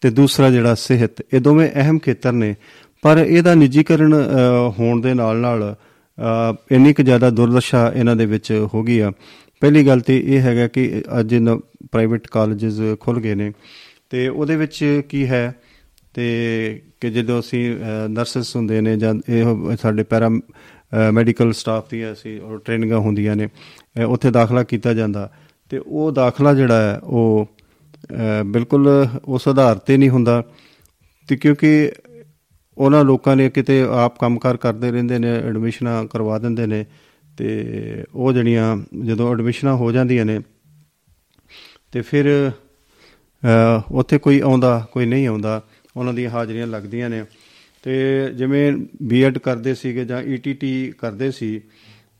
ਤੇ 0.03 0.09
ਦੂਸਰਾ 0.09 0.49
ਜਿਹੜਾ 0.49 0.75
ਸਿਹਤ, 0.75 1.21
ਇਹ 1.33 1.39
ਦੋਵੇਂ 1.41 1.69
ਅਹਿਮ 1.71 1.99
ਖੇਤਰ 1.99 2.31
ਨੇ। 2.31 2.55
ਪਰ 3.03 3.17
ਇਹਦਾ 3.17 3.53
ਨਿੱਜੀਕਰਨ 3.55 4.13
ਹੋਣ 4.79 5.01
ਦੇ 5.01 5.13
ਨਾਲ 5.13 5.37
ਨਾਲ 5.37 5.75
ਇੰਨੀ 6.71 6.93
ਕੁ 6.93 7.03
ਜ਼ਿਆਦਾ 7.03 7.29
ਦੁਰਦਸ਼ਾ 7.29 7.91
ਇਹਨਾਂ 7.95 8.15
ਦੇ 8.15 8.25
ਵਿੱਚ 8.25 8.51
ਹੋ 8.73 8.83
ਗਈ 8.83 8.99
ਆ। 8.99 9.11
ਪਹਿਲੀ 9.61 9.85
ਗੱਲ 9.87 9.99
ਤੇ 10.01 10.17
ਇਹ 10.25 10.41
ਹੈਗਾ 10.41 10.67
ਕਿ 10.67 11.03
ਅੱਜ 11.19 11.33
ਇਹਨਾਂ 11.33 11.55
ਪ੍ਰਾਈਵੇਟ 11.91 12.27
ਕਾਲਜਸ 12.27 12.79
ਖੁੱਲ 12.99 13.19
ਗਏ 13.19 13.35
ਨੇ 13.35 13.51
ਤੇ 14.09 14.27
ਉਹਦੇ 14.27 14.55
ਵਿੱਚ 14.55 15.01
ਕੀ 15.09 15.25
ਹੈ 15.27 15.43
ਤੇ 16.13 16.25
ਕਿ 17.01 17.09
ਜਦੋਂ 17.09 17.39
ਅਸੀਂ 17.39 17.63
ਨਰਸਸ 18.09 18.55
ਹੁੰਦੇ 18.55 18.81
ਨੇ 18.81 18.95
ਜਾਂ 18.97 19.13
ਇਹ 19.29 19.75
ਸਾਡੇ 19.81 20.03
ਪੈਰਾ 20.03 20.29
ਮੈਡੀਕਲ 21.13 21.51
ਸਟਾਫ 21.53 21.89
ਦੀ 21.89 22.11
ਅਸੀਂ 22.11 22.39
ਔਰ 22.41 22.57
ਟ੍ਰੇਨਿੰਗਾਂ 22.65 22.99
ਹੁੰਦੀਆਂ 22.99 23.35
ਨੇ 23.35 23.47
ਉੱਥੇ 24.05 24.31
ਦਾਖਲਾ 24.31 24.63
ਕੀਤਾ 24.63 24.93
ਜਾਂਦਾ। 24.93 25.29
ਤੇ 25.71 25.77
ਉਹ 25.77 26.11
ਦਾਖਲਾ 26.11 26.53
ਜਿਹੜਾ 26.53 26.81
ਹੈ, 26.81 26.97
ਉਹ 26.97 27.47
ਬਿਲਕੁਲ 28.45 29.07
ਉਸ 29.25 29.47
ਆਧਾਰ 29.47 29.77
ਤੇ 29.77 29.97
ਨਹੀਂ 29.97 30.09
ਹੁੰਦਾ। 30.09 30.43
ਤੇ 31.29 31.35
ਕਿਉਂਕਿ 31.37 31.91
ਉਹਨਾਂ 32.77 33.03
ਲੋਕਾਂ 33.05 33.35
ਨੇ 33.35 33.49
ਕਿਤੇ 33.49 33.81
ਆਪ 33.95 34.17
ਕੰਮਕਾਰ 34.19 34.57
ਕਰਦੇ 34.57 34.91
ਰਹਿੰਦੇ 34.91 35.19
ਨੇ 35.19 35.35
ਐਡਮਿਸ਼ਨਾਂ 35.37 36.03
ਕਰਵਾ 36.05 36.37
ਦਿੰਦੇ 36.39 36.65
ਨੇ, 36.67 36.85
ਤੇ 37.37 38.03
ਉਹ 38.13 38.33
ਜਿਹੜੀਆਂ 38.33 38.77
ਜਦੋਂ 39.05 39.31
ਐਡਮਿਸ਼ਨਾਂ 39.33 39.75
ਹੋ 39.75 39.91
ਜਾਂਦੀਆਂ 39.91 40.25
ਨੇ, 40.25 40.39
ਤੇ 41.91 42.01
ਫਿਰ 42.01 42.51
ਉੱਥੇ 43.91 44.17
ਕੋਈ 44.17 44.39
ਆਉਂਦਾ, 44.39 44.87
ਕੋਈ 44.93 45.05
ਨਹੀਂ 45.05 45.27
ਆਉਂਦਾ, 45.27 45.61
ਉਹਨਾਂ 45.97 46.13
ਦੀਆਂ 46.13 46.29
ਹਾਜ਼ਰੀਆਂ 46.29 46.67
ਲੱਗਦੀਆਂ 46.67 47.09
ਨੇ। 47.09 47.23
ਤੇ 47.83 47.93
ਜਿਵੇਂ 48.37 48.71
ਬੀਐਡ 49.03 49.37
ਕਰਦੇ 49.37 49.73
ਸੀਗੇ 49.75 50.05
ਜਾਂ 50.05 50.21
ਈਟੀਟੀ 50.23 50.71
ਕਰਦੇ 50.99 51.31
ਸੀ, 51.31 51.59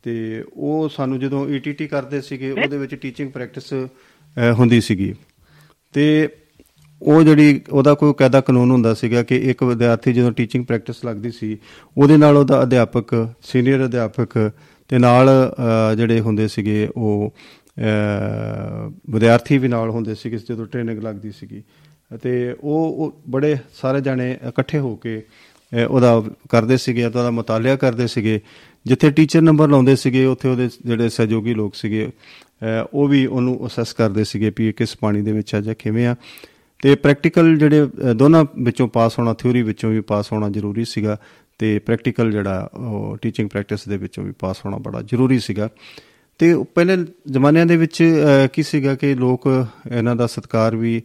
ਤੇ 0.04 0.44
ਉਹ 0.54 0.90
ਸਾਨੂੰ 0.90 1.20
ਜਦੋਂ 1.20 1.48
ਈਟੀਟੀ 1.50 1.88
ਕਰਦੇ 1.88 2.22
ਸੀਗੇ, 2.22 2.52
ਉਹਦੇ 2.52 2.78
ਵਿੱਚ 2.78 2.96
ਟੀਚਿੰਗ 2.96 3.32
ਪ੍ਰੈਕਟਿਸ 3.32 3.74
ਹੁੰਦੀ 4.60 4.82
ਸੀਗੀ। 4.82 5.14
ਤੇ 5.94 6.30
ਉਹ 7.02 7.22
ਜਿਹੜੀ, 7.24 7.62
ਉਹਦਾ 7.72 7.94
ਕੋਈ 7.94 8.14
ਕਾਇਦਾ 8.18 8.42
ਕਾਨੂੰਨ 8.42 8.72
ਹੁੰਦਾ 8.72 8.94
ਸੀਗਾ 8.94 9.22
ਕਿ 9.24 9.38
ਇੱਕ 9.52 9.64
ਵਿਦਿਆਰਥੀ 9.64 10.14
ਜਦੋਂ 10.14 10.32
ਟੀਚਿੰਗ 10.32 10.66
ਪ੍ਰੈਕਟਿਸ 10.66 11.04
ਲੱਗਦੀ 11.06 11.32
ਸੀ, 11.32 11.58
ਉਹਦੇ 11.98 12.18
ਨਾਲ 12.18 12.38
ਉਹਦਾ 12.38 12.62
ਅਧਿਆਪਕ 12.64 13.14
ਸੀਨੀਅਰ 13.44 13.86
ਅਧਿਆਪਕ 13.86 14.38
ਤੇ 14.90 14.98
ਨਾਲ 15.00 15.30
ਜਿਹੜੇ 15.98 16.20
ਹੁੰਦੇ 16.20 16.48
ਸੀਗੇ 16.48 16.88
ਉਹ 16.98 17.34
ਵਿਦਿਆਰਥੀ 19.10 19.58
ਵੀ 19.58 19.68
ਨਾਲ 19.68 19.90
ਹੁੰਦੇ 19.90 20.16
ਸੀਗੇ 20.16 20.38
ਜਦੋਂ 20.38 20.66
ਟ੍ਰੇਨਿੰਗ 20.66 21.00
ਲੱਗਦੀ 21.00 21.32
ਸੀਗੀ। 21.32 21.62
ਤੇ 22.24 22.32
ਉਹ 22.62 23.22
ਬੜੇ 23.30 23.56
ਸਾਰੇ 23.74 24.02
ਜਾਣੇ 24.02 24.32
ਇਕੱਠੇ 24.50 24.80
ਹੋ 24.80 24.96
ਕੇ 24.96 25.22
ਉਹਦਾ 25.90 26.24
ਕਰਦੇ 26.50 26.78
ਸੀਗੇ 26.78 27.06
ਉਹਦਾ 27.06 27.32
ਮਤਾਲਿਆ 27.32 27.76
ਕਰਦੇ 27.76 28.08
ਸੀਗੇ। 28.08 28.40
ਜਿੱਥੇ 28.86 29.12
ਟੀਚਰ 29.12 29.42
ਨੰਬਰ 29.42 29.70
ਲਾਉਂਦੇ 29.70 29.96
ਸੀਗੇ, 29.96 30.26
ਉੱਥੇ 30.26 30.50
ਉਹਦੇ 30.50 30.70
ਜਿਹੜੇ 30.86 31.10
ਸਹਿਯੋਗੀ 31.10 31.54
ਲੋਕ 31.54 31.76
ਸੀਗੇ 31.76 32.10
ਉਹ 32.94 33.08
ਵੀ 33.08 33.26
ਉਹਨੂੰ 33.26 33.68
ਅਸੈਸ 33.68 33.94
ਕਰਦੇ 33.94 34.24
ਸੀਗੇ 34.24 34.52
ਵੀ 34.58 34.72
ਕਿਸ 34.72 34.96
ਪਾਣੀ 34.98 35.22
ਦੇ 35.22 35.32
ਵਿੱਚ 35.32 35.56
ਆ 35.56 35.62
ਜਾਂ 35.62 35.76
ਕਿਵੇਂ 35.80 36.08
ਆ। 36.08 36.16
ਤੇ 36.84 36.96
ਪ੍ਰੈਕਟੀਕਲ 36.96 37.56
ਜਿਹੜੇ 37.58 37.88
ਦੋਨਾਂ 38.16 38.46
ਵਿੱਚੋਂ 38.60 38.88
ਪਾਸ 38.88 39.20
ਹੋਣਾ 39.20 39.34
ਥਿਉਰੀ 39.34 39.62
ਵਿੱਚੋਂ 39.62 39.92
ਵੀ 39.92 40.02
ਪਾਸ 40.02 40.32
ਹੋਣਾ 40.32 40.50
ਜ਼ਰੂਰੀ 40.50 40.86
ਸੀਗਾ 40.86 41.18
ਤੇ 41.60 41.80
ਪ੍ਰੈਕਟੀਕਲ 41.80 42.32
ਜਿਹੜਾ 42.32 42.70
ਉਹ 42.74 43.18
ਟੀਚਿੰਗ 43.22 43.50
ਪ੍ਰੈਕਟਿਸ 43.50 43.88
ਦੇ 43.88 43.98
ਵਿੱਚੋਂ 43.98 44.24
ਵੀ 44.24 44.32
ਪਾਸ 44.40 44.66
ਹੋਣਾ 44.66 44.78
ਬੜਾ 44.78 45.02
ਜ਼ਰੂਰੀ 45.02 45.40
ਸੀਗਾ। 45.40 45.70
ਤੇ 46.38 46.54
ਪਹਿਲੇ 46.76 46.98
ਜ਼ਮਾਨਿਆਂ 47.32 47.66
ਦੇ 47.66 47.78
ਵਿੱਚ 47.78 48.04
ਕੀ 48.54 48.64
ਸੀਗਾ 48.64 48.96
ਕਿ 48.96 49.14
ਲੋਕ 49.16 49.48
ਇਹਨਾਂ 49.92 50.16
ਦਾ 50.16 50.28
ਸਤਕਾਰ 50.28 50.76
ਵੀ 50.76 51.02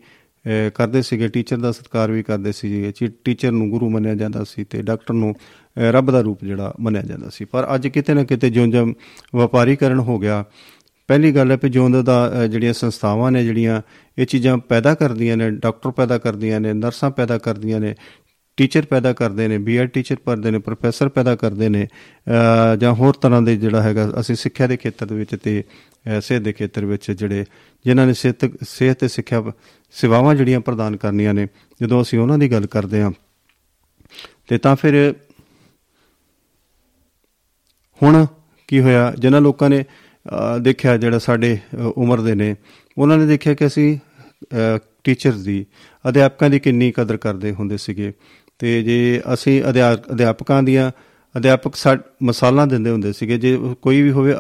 ਕਰਦੇ 0.75 1.03
ਸੀਗੇ 1.03 1.29
ਟੀਚਰ 1.29 1.57
ਦਾ 1.57 1.73
ਸਤਿਕਾਰ 1.73 2.11
ਵੀ 2.11 2.23
ਕਰਦੇ 2.23 2.53
ਸੀ 2.53 2.93
ਜੀ। 3.01 3.07
ਟੀਚਰ 3.25 3.51
ਨੂੰ 3.51 3.71
ਗੁਰੂ 3.71 3.91
ਮੰਨਿਆ 3.91 4.15
ਜਾਂਦਾ 4.15 4.45
ਸੀ 4.45 4.65
ਤੇ 4.65 4.83
ਡਾਕਟਰ 4.83 5.15
ਨੂੰ 5.15 5.35
ਰੱਬ 5.79 6.11
ਦਾ 6.11 6.21
ਰੂਪ 6.21 6.45
ਜਿਹੜਾ 6.45 6.75
ਮੰਨਿਆ 6.81 7.03
ਜਾਂਦਾ 7.03 7.29
ਸੀ। 7.29 7.45
ਪਰ 7.45 7.67
ਅੱਜ 7.75 7.89
ਕਿਤੇ 7.89 8.15
ਨਾ 8.15 8.25
ਕਿਤੇ 8.25 8.51
ਜਿਉਂ-ਜਿਉਂ 8.51 8.95
ਵਪਾਰੀਕਰਨ 9.37 9.99
ਹੋ 9.99 10.19
ਗਿਆ, 10.19 10.45
ਪਹਿਲੀ 11.09 11.33
ਗੱਲ 11.33 11.51
ਹੈ 11.51 11.57
ਕਿ 11.57 11.69
ਜਿਉਂ 11.69 11.91
ਦਾ 11.91 12.47
ਜਿਹੜੀਆਂ 12.47 12.73
ਸੰਸਥਾਵਾਂ 12.73 13.33
ਨੇ, 13.33 13.45
ਜਿਹੜੀਆਂ 13.45 13.83
ਇਹ 14.19 14.27
ਚੀਜ਼ਾਂ 14.27 14.59
ਪੈਦਾ 14.59 14.95
ਕਰਦੀਆਂ 14.95 15.37
ਨੇ 15.37 15.51
ਡਾਕਟਰ 15.51 15.91
ਪੈਦਾ 15.91 16.19
ਕਰਦੀਆਂ 16.19 16.61
ਨੇ, 16.61 16.73
ਨਰਸਾਂ 16.73 17.11
ਪੈਦਾ 17.11 17.39
ਕਰਦੀਆਂ 17.39 17.81
ਨੇ 17.81 17.95
ਟੀਚਰ 18.59 18.85
ਪੈਦਾ 18.87 19.13
ਕਰਦੇ 19.13 19.47
ਨੇ 19.49 19.59
ਬੀਐਡ 19.59 19.91
ਟੀਚਰ 19.93 20.17
ਪੜਦੇ 20.25 20.51
ਨੇ 20.51 20.59
ਪ੍ਰੋਫੈਸਰ 20.59 21.09
ਪੈਦਾ 21.09 21.35
ਕਰਦੇ 21.37 21.69
ਨੇ 21.69 21.87
ਜਾਂ 22.81 22.93
ਹੋਰ 22.95 23.15
ਤਰ੍ਹਾਂ 23.23 23.41
ਦੇ 23.43 23.57
ਜਿਹੜਾ 23.57 23.83
ਹੈਗਾ, 23.83 24.13
ਅਸੀਂ 24.21 24.37
ਸਿੱਖਿਆ 24.37 24.67
ਦੇ 24.67 24.77
ਖੇਤਰ 24.77 25.07
ਦੇ 25.07 25.15
ਵਿੱਚ 25.15 25.35
ਤੇ 25.35 25.63
ਸਿਹਤ 26.21 26.43
ਦੇ 26.43 26.53
ਖੇਤਰ 26.53 26.85
ਵਿੱਚ 26.85 27.11
ਜਿਹੜੇ, 27.11 27.45
ਜਿਨ੍ਹਾਂ 27.85 28.07
ਨੇ 28.07 28.13
ਸਿਹਤ 28.15 28.45
ਸਿਹਤ 28.65 28.99
ਤੇ 28.99 29.09
ਸਿੱਖਿਆ 29.09 29.43
ਸੇਵਾਵਾਂ 29.95 30.35
ਜਿਹੜੀਆਂ 30.35 30.61
ਪ੍ਰਦਾਨ 30.61 30.97
ਕਰਨੀਆਂ 30.97 31.35
ਨੇ, 31.35 31.47
ਜਦੋਂ 31.81 32.03
ਅਸੀਂ 32.03 32.19
ਉਹਨਾਂ 32.19 32.39
ਦੀ 32.39 32.51
ਗੱਲ 32.53 32.67
ਕਰਦੇ 32.67 33.03
ਹਾਂ, 33.03 33.11
ਤੇ 34.49 34.59
ਤਾਂ 34.59 34.75
ਫਿਰ 34.77 35.15
ਹੁਣ 38.01 38.27
ਕੀ 38.69 38.81
ਹੋਇਆ, 38.81 39.13
ਜਿਨ੍ਹਾਂ 39.19 39.41
ਲੋਕਾਂ 39.41 39.71
ਨੇ 39.71 39.85
ਦੇਖਿਆ 40.63 40.97
ਜਿਹੜਾ 40.97 41.19
ਸਾਡੇ 41.19 41.59
ਉਮਰ 41.97 42.21
ਦੇ 42.21 42.35
ਨੇ, 42.35 42.55
ਉਹਨਾਂ 42.97 43.19
ਨੇ 43.19 43.27
ਦੇਖਿਆ 43.27 43.55
ਕਿ 43.55 43.67
ਅਸੀਂ 43.67 43.99
ਟੀਚਰਸ 45.05 45.37
ਦੀ 45.37 45.65
ਅਧਿਆਪਕਾਂ 46.05 46.49
ਦੀ 46.51 46.59
ਕਿੰਨੀ 46.59 46.91
ਕਦਰ 46.97 47.17
ਕਰਦੇ 47.17 47.53
ਹੁੰਦੇ 47.53 47.77
ਸੀਗੇ 47.77 48.13
ਤੇ 48.59 48.83
ਜੇ 48.83 49.23
ਅਸੀਂ 49.35 49.63
ਅਧਿਆਪਕਾਂ 50.13 50.63
ਦੀਆਂ, 50.63 50.91
ਅਧਿਆਪਕ 51.35 51.75
ਮਸਾਲਾਂ 52.23 52.67
ਦਿੰਦੇ 52.67 52.91
ਹੁੰਦੇ 52.91 53.13
ਸੀਗੇ, 53.13 53.39
ਜੇ 53.39 53.57
ਕੋਈ 53.83 54.03
ਵੀ 54.03 54.11
ਹੋਵੇ, 54.11 54.35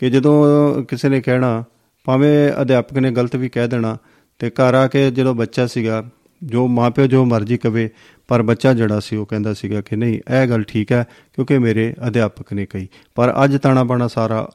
ਕਿ 0.00 0.10
ਜਦੋਂ 0.10 0.84
ਕਿਸੇ 0.84 1.08
ਨੇ 1.08 1.20
ਕਹਿਣਾ, 1.20 1.64
ਭਾਵੇਂ 2.04 2.62
ਅਧਿਆਪਕ 2.62 2.98
ਨੇ 2.98 3.10
ਗਲਤ 3.10 3.36
ਵੀ 3.36 3.48
ਕਹਿ 3.48 3.68
ਦੇਣਾ, 3.68 3.96
ਤੇ 4.38 4.50
ਘਰ 4.50 4.74
ਆ 4.74 4.86
ਕੇ 4.86 5.10
ਜਦੋਂ 5.10 5.34
ਬੱਚਾ 5.34 5.66
ਸੀਗਾ, 5.66 6.04
ਜੋ 6.42 6.66
ਮਾਪਿਓ 6.68 7.06
ਜੋ 7.06 7.24
ਮਰਜ਼ੀ 7.24 7.56
ਕਵੇ, 7.56 7.88
ਪਰ 8.28 8.42
ਬੱਚਾ 8.42 8.72
ਜਿਹੜਾ 8.74 9.00
ਸੀ 9.00 9.16
ਉਹ 9.16 9.26
ਕਹਿੰਦਾ 9.26 9.54
ਸੀਗਾ 9.54 9.80
ਕਿ 9.80 9.96
ਨਹੀਂ, 9.96 10.18
ਇਹ 10.34 10.46
ਗੱਲ 10.48 10.62
ਠੀਕ 10.62 10.92
ਹੈ, 10.92 11.04
ਕਿਉਂਕਿ 11.34 11.58
ਮੇਰੇ 11.58 11.94
ਅਧਿਆਪਕ 12.06 12.52
ਨੇ 12.52 12.66
ਕਹੀ। 12.66 12.88
ਪਰ 13.14 13.34
ਅੱਜ 13.44 13.56
ਤਾਣਾ 13.56 13.84
ਬਾਣਾ 13.84 14.08
ਸਾਰਾ 14.08 14.48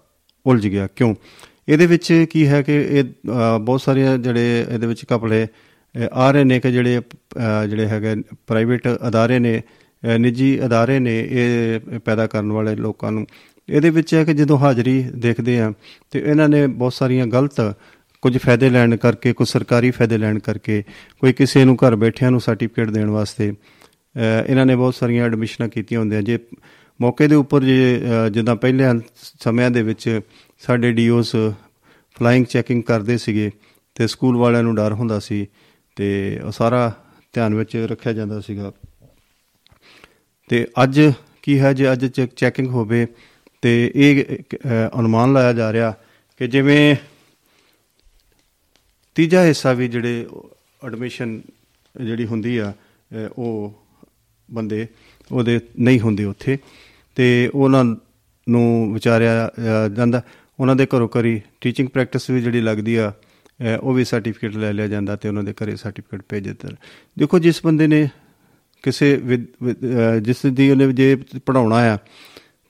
ਉਲਝ 0.45 0.67
ਗਿਆ। 0.67 0.87
ਕਿਉਂ? 0.95 1.15
ਇਹਦੇ 1.67 1.85
ਵਿੱਚ 1.85 2.25
ਕੀ 2.29 2.47
ਹੈ 2.47 2.61
ਕਿ 2.61 2.73
ਇਹ 2.73 3.03
ਬਹੁਤ 3.61 3.81
ਸਾਰੇ 3.81 4.05
ਜਿਹੜੇ 4.17 4.65
ਇਹਦੇ 4.69 4.87
ਵਿੱਚ 4.87 5.05
ਕਪੜੇ 5.05 5.47
ਆ 6.13 6.29
ਰਹੇ 6.31 6.43
ਨੇ 6.43 6.59
ਕਿ 6.59 6.71
ਜਿਹੜੇ 6.71 7.01
ਜਿਹੜੇ 7.69 7.85
ਹੈਗੇ 7.87 8.15
ਪ੍ਰਾਈਵੇਟ 8.47 8.87
ਅਦਾਰੇ 9.07 9.39
ਨੇ 9.39 9.61
ਨਿੱਜੀ 10.03 10.59
ਅਦਾਰੇ 10.65 10.99
ਨੇ 10.99 11.19
ਇਹ 11.21 11.99
ਪੈਦਾ 11.99 12.27
ਕਰਨ 12.27 12.51
ਵਾਲੇ 12.51 12.75
ਲੋਕਾਂ 12.75 13.11
ਨੂੰ। 13.11 13.25
ਇਹਦੇ 13.69 13.89
ਵਿੱਚ 13.89 14.13
ਹੈ 14.15 14.23
ਕਿ 14.23 14.33
ਜਦੋਂ 14.33 14.57
ਹਾਜ਼ਰੀ 14.57 15.01
ਦੇਖਦੇ 15.15 15.59
ਆ 15.59 15.71
ਤੇ 16.11 16.19
ਇਹਨਾਂ 16.19 16.47
ਨੇ 16.49 16.65
ਬਹੁਤ 16.67 16.93
ਸਾਰੀਆਂ 16.93 17.25
ਗਲਤ 17.27 17.61
ਕੁਝ 18.23 18.37
ਫਾਇਦੇ 18.37 18.69
ਲੈਣ 18.69 18.95
ਕਰਕੇ, 18.95 19.33
ਕੁਝ 19.33 19.47
ਸਰਕਾਰੀ 19.49 19.91
ਫਾਇਦੇ 19.91 20.17
ਲੈਣ 20.17 20.39
ਕਰਕੇ, 20.39 20.83
ਕੋਈ 21.21 21.33
ਕਿਸੇ 21.33 21.63
ਨੂੰ 21.65 21.75
ਘਰ 21.77 21.95
ਬੈਠਿਆਂ 21.95 22.31
ਨੂੰ 22.31 22.41
ਸਰਟੀਫਿਕੇਟ 22.41 22.89
ਦੇਣ 22.89 23.09
ਵਾਸਤੇ 23.09 23.53
ਇਹਨਾਂ 24.47 24.65
ਨੇ 24.65 24.75
ਬਹੁਤ 24.75 24.95
ਸਾਰੀਆਂ 24.95 25.25
ਐਡਮਿਸ਼ਨਾਂ 25.25 25.67
ਕੀਤੀਆਂ 25.69 25.99
ਹੁੰਦੀਆਂ। 25.99 26.21
ਜੇ 26.21 26.37
ਮੌਕੇ 26.99 27.27
ਦੇ 27.27 27.35
ਉੱਪਰ 27.35 27.63
ਜੇ 27.63 27.99
ਜਿੱਦਾਂ 28.31 28.55
ਪਹਿਲੇ 28.55 28.83
ਸਮਿਆਂ 29.39 29.71
ਦੇ 29.71 29.81
ਵਿੱਚ 29.83 30.19
ਸਾਡੇ 30.61 30.91
ਡੀਓਸ 30.91 31.35
ਫਲਾਈਂਗ 32.15 32.45
ਚੈਕਿੰਗ 32.45 32.83
ਕਰਦੇ 32.83 33.17
ਸੀਗੇ, 33.17 33.51
ਤੇ 33.95 34.07
ਸਕੂਲ 34.07 34.37
ਵਾਲਿਆਂ 34.37 34.63
ਨੂੰ 34.63 34.75
ਡਰ 34.75 34.93
ਹੁੰਦਾ 34.93 35.19
ਸੀ 35.19 35.45
ਤੇ 35.97 36.07
ਉਹ 36.45 36.51
ਸਾਰਾ 36.51 36.91
ਧਿਆਨ 37.33 37.53
ਵਿੱਚ 37.55 37.75
ਰੱਖਿਆ 37.91 38.13
ਜਾਂਦਾ 38.13 38.39
ਸੀਗਾ। 38.41 38.71
ਤੇ 40.49 40.67
ਅੱਜ 40.83 40.99
ਕੀ 41.43 41.59
ਹੈ, 41.59 41.73
ਜੇ 41.73 41.91
ਅੱਜ 41.91 42.05
ਚੈਕਿੰਗ 42.35 42.67
ਹੋਵੇ 42.67 43.05
ਤੇ 43.61 43.91
ਇਹ 43.95 44.23
ਅਨੁਮਾਨ 44.99 45.33
ਲਾਇਆ 45.33 45.53
ਜਾ 45.53 45.71
ਰਿਹਾ 45.73 45.91
ਕਿ 46.41 46.47
ਜਿਵੇਂ 46.47 46.95
ਤੀਜਾ 49.15 49.43
ਹਿੱਸਾ 49.43 49.73
ਵੀ 49.73 49.87
ਜਿਹੜੇ 49.87 50.25
ਐਡਮਿਸ਼ਨ 50.85 51.39
ਜਿਹੜੀ 51.95 52.25
ਹੁੰਦੀ 52.25 52.57
ਆ 52.57 52.73
ਉਹ 53.37 53.73
ਬੰਦੇ 54.49 54.87
ਉਹਦੇ 55.31 55.59
ਨਹੀਂ 55.79 55.99
ਹੁੰਦੇ 55.99 56.25
ਉੱਥੇ 56.25 56.57
ਤੇ 57.17 57.49
ਉਹਨਾਂ 57.53 57.83
ਨੂੰ 58.47 58.93
ਵਿਚਾਰਿਆ 58.93 59.49
ਜਾਂਦਾ। 59.95 60.21
ਉਹਨਾਂ 60.59 60.75
ਦੇ 60.75 60.85
ਘਰੋਂ 60.85 61.07
ਕਰੀ 61.07 61.41
ਟੀਚਿੰਗ 61.61 61.89
ਪ੍ਰੈਕਟਿਸ 61.89 62.29
ਵੀ 62.29 62.41
ਜਿਹੜੀ 62.41 62.61
ਲੱਗਦੀ 62.61 62.95
ਆ 62.95 63.11
ਉਹ 63.59 63.93
ਵੀ 63.93 64.03
ਸਰਟੀਫਿਕੇਟ 64.05 64.55
ਲੈ 64.55 64.71
ਲਿਆ 64.73 64.87
ਜਾਂਦਾ 64.87 65.15
ਤੇ 65.15 65.29
ਉਹਨਾਂ 65.29 65.43
ਦੇ 65.43 65.53
ਘਰੇ 65.53 65.75
ਸਰਟੀਫਿਕੇਟ 65.75 66.21
ਭੇਜ 66.29 66.43
ਦਿੱਤਾ 66.43 66.69
ਦੇਖੋ, 67.17 67.39
ਜਿਸ 67.39 67.61
ਬੰਦੇ 67.65 67.87
ਨੇ 67.87 68.07
ਕਿਸੇ 68.83 69.19
ਜਿਸ 70.21 70.45
ਦੀ 70.47 70.69
ਉਹਨੇ 70.71 70.91
ਜੇ 70.93 71.15
ਪੜਾਉਣਾ 71.45 71.77
ਆ 71.93 71.97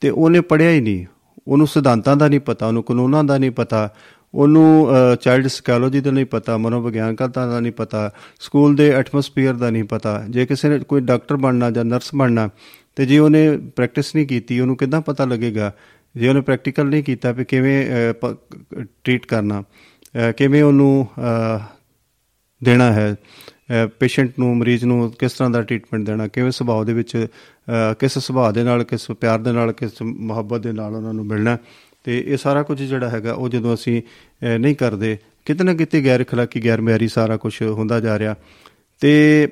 ਤੇ 0.01 0.09
ਉਹਨੇ 0.09 0.41
ਪੜਿਆ 0.41 0.69
ਹੀ 0.71 0.81
ਨਹੀਂ, 0.81 1.05
ਉਹਨੂੰ 1.47 1.67
ਸਿਧਾਂਤਾਂ 1.67 2.15
ਦਾ 2.17 2.27
ਨਹੀਂ 2.27 2.39
ਪਤਾ, 2.39 2.67
ਉਹਨੂੰ 2.67 2.83
ਕਾਨੂੰਨਾਂ 2.83 3.23
ਦਾ 3.23 3.37
ਨਹੀਂ 3.37 3.51
ਪਤਾ, 3.51 3.89
ਉਹਨੂੰ 4.33 4.87
ਚਾਈਲਡ 5.21 5.47
ਸਾਈਕੋਲੋਜੀ 5.47 6.01
ਦਾ 6.01 6.11
ਨਹੀਂ 6.11 6.25
ਪਤਾ 6.25 6.57
ਮਨੋਵਿਗਿਆਨਕਤਾ 6.57 7.45
ਦਾ 7.47 7.59
ਨਹੀਂ 7.59 7.71
ਪਤਾ 7.71 8.09
ਸਕੂਲ 8.39 8.75
ਦੇ 8.75 8.89
ਐਟਮੋਸਫੀਅਰ 8.91 9.53
ਦਾ 9.53 9.69
ਨਹੀਂ 9.69 9.83
ਪਤਾ, 9.83 10.23
ਜੇ 10.29 10.45
ਕਿਸੇ 10.45 10.69
ਨੇ 10.69 10.79
ਕੋਈ 10.79 11.01
ਡਾਕਟਰ 11.01 11.35
ਬਣਨਾ 11.37 11.71
ਜਾਂ 11.71 11.85
ਨਰਸ 11.85 12.09
ਬਣਨਾ 12.15 12.49
ਤੇ 12.95 13.05
ਜੇ 13.05 13.19
ਉਹਨੇ 13.19 13.57
ਪ੍ਰੈਕਟਿਸ 13.75 14.15
ਨਹੀਂ 14.15 14.27
ਕੀਤੀ, 14.27 14.59
ਉਹਨੂੰ 14.59 14.77
ਕਿਦਾਂ 14.77 15.01
ਪਤਾ 15.01 15.25
ਲੱਗੇਗਾ? 15.25 15.71
ਜੇ 16.15 16.27
ਉਹਨੇ 16.29 16.41
ਪ੍ਰੈਕਟੀਕਲ 16.41 16.85
ਨਹੀਂ 16.85 17.03
ਕੀਤਾ 17.03 17.31
ਵੀ 17.31 17.45
ਕਿਵੇਂ 17.45 18.13
ਟ੍ਰੀਟ 19.03 19.25
ਕਰਨਾ? 19.25 19.63
ਕਿਵੇਂ 20.37 20.63
ਉਹਨੂੰ 20.63 21.07
ਦੇਣਾ 22.61 22.91
ਹੈ? 22.93 23.15
ਪੇਸ਼ੈਂਟ 23.99 24.39
ਨੂੰ, 24.39 24.55
ਮਰੀਜ਼ 24.57 24.85
ਨੂੰ 24.85 25.11
ਕਿਸ 25.19 25.33
ਤਰ੍ਹਾਂ 25.33 25.49
ਦਾ 25.51 25.61
ਟ੍ਰੀਟਮੈਂਟ 25.61 26.05
ਦੇਣਾ? 26.05 26.27
ਕਿਵੇਂ 26.27 26.51
ਸੁਭਾਅ 26.51 26.83
ਦੇ 26.83 26.93
ਵਿੱਚ 26.93 27.25
ਕਿਸ 27.99 28.17
ਸੁਭਾਅ 28.17 28.51
ਦੇ 28.51 28.63
ਨਾਲ, 28.63 28.83
ਕਿਸ 28.83 29.11
ਪਿਆਰ 29.11 29.39
ਦੇ 29.39 29.51
ਨਾਲ, 29.51 29.71
ਕਿਸ 29.71 30.01
ਮੁਹੱਬਤ 30.01 30.61
ਦੇ 30.61 30.71
ਨਾਲ 30.71 30.95
ਉਹਨਾਂ 30.95 31.13
ਨੂੰ 31.13 31.25
ਮਿਲਣਾ 31.25 31.57
ਤੇ 32.05 32.23
ਇਹ 32.27 32.37
ਸਾਰਾ 32.37 32.63
ਕੁਝ 32.63 32.81
ਜਿਹੜਾ 32.81 33.09
ਹੈਗਾ, 33.09 33.33
ਉਹ 33.33 33.49
ਜਦੋਂ 33.49 33.73
ਅਸੀਂ 33.73 34.01
ਨਹੀਂ 34.59 34.75
ਕਰਦੇ, 34.75 35.17
ਕਿਤੇ 35.45 35.63
ਨਾ 35.63 35.73
ਕਿਤੇ 35.73 36.03
ਗੈਰ 36.05 36.23
ਖਲਾਕੀ 36.23 36.63
ਗੈਰ 36.65 36.81
ਮਿਆਰੀ 36.81 37.07
ਸਾਰਾ 37.07 37.37
ਕੁਝ 37.37 37.61
ਹੁੰਦਾ 37.61 37.99
ਜਾ 37.99 38.17
ਰਿਹਾ। 38.19 38.35
ਤੇ 39.01 39.47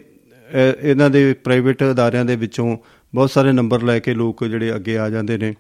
ਇਹਨਾਂ 0.82 1.10
ਦੇ 1.10 1.34
ਪ੍ਰਾਈਵੇਟ 1.34 1.84
ਅਦਾਰਿਆਂ 1.84 2.26
ਦੇ 2.26 2.36
ਵਿੱਚੋਂ 2.36 2.78
ਬਹੁਤ 3.13 3.32
ਸਾਰੇ 3.32 3.52
ਨੰਬਰ 3.52 3.82
ਲੈ 3.82 3.98
ਕੇ 4.00 4.13
ਲੋਕ 4.13 4.44
ਜਿਹੜੇ 4.46 4.76
ਅੱਗੇ 4.76 4.98
ਆ 4.98 5.10
ਜਾਂਦੇ 5.10 5.38
ਨੇ, 5.38 5.54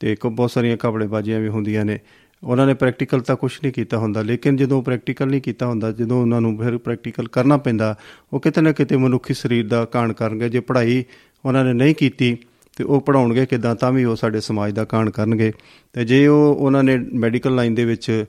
ਤੇ 0.00 0.14
ਕੋ 0.16 0.30
ਬਹੁਤ 0.30 0.50
ਸਾਰੀਆਂ 0.50 0.76
ਕਪੜੇਬਾਜ਼ੀਆਂ 0.76 1.40
ਵੀ 1.40 1.48
ਹੁੰਦੀਆਂ 1.48 1.84
ਨੇ। 1.84 1.98
ਉਹਨਾਂ 2.42 2.66
ਨੇ 2.66 2.74
ਪ੍ਰੈਕਟੀਕਲ 2.74 3.20
ਤਾਂ 3.20 3.36
ਕੁਝ 3.36 3.52
ਨਹੀਂ 3.62 3.72
ਕੀਤਾ 3.72 3.98
ਹੁੰਦਾ, 3.98 4.22
ਲੇਕਿਨ 4.22 4.56
ਜਦੋਂ 4.56 4.82
ਪ੍ਰੈਕਟੀਕਲ 4.82 5.28
ਨਹੀਂ 5.28 5.40
ਕੀਤਾ 5.40 5.66
ਹੁੰਦਾ, 5.66 5.90
ਜਦੋਂ 5.92 6.20
ਉਹਨਾਂ 6.22 6.40
ਨੂੰ 6.40 6.56
ਫਿਰ 6.58 6.76
ਪ੍ਰੈਕਟੀਕਲ 6.78 7.28
ਕਰਨਾ 7.28 7.56
ਪੈਂਦਾ, 7.56 7.94
ਉਹ 8.32 8.40
ਕਿਤੇ 8.40 8.60
ਨਾ 8.60 8.72
ਕਿਤੇ 8.72 8.96
ਮਨੁੱਖੀ 8.96 9.34
ਸਰੀਰ 9.34 9.66
ਦਾ 9.68 9.84
ਕਾਣ 9.84 10.12
ਕਰਨਗੇ, 10.12 10.48
ਜੇ 10.48 10.60
ਪੜ੍ਹਾਈ 10.60 11.04
ਉਹਨਾਂ 11.44 11.64
ਨੇ 11.64 11.72
ਨਹੀਂ 11.72 11.94
ਕੀਤੀ, 11.94 12.36
ਤੇ 12.76 12.84
ਉਹ 12.84 13.00
ਪੜਾਉਣਗੇ 13.00 13.44
ਕਿਦਾਂ, 13.46 13.74
ਤਾਂ 13.74 13.92
ਵੀ 13.92 14.04
ਉਹ 14.04 14.16
ਸਾਡੇ 14.16 14.40
ਸਮਾਜ 14.40 14.72
ਦਾ 14.72 14.84
ਕਾਣ 14.84 15.10
ਕਰਨਗੇ। 15.10 15.52
ਤੇ 15.94 16.04
ਜੇ 16.04 16.26
ਉਹ 16.26 16.54
ਉਹਨਾਂ 16.54 16.82
ਨੇ 16.84 16.96
ਮੈਡੀਕਲ 16.96 17.54
ਲਾਈਨ 17.54 17.74
ਦੇ 17.74 17.84
ਵਿੱਚ 17.84 18.24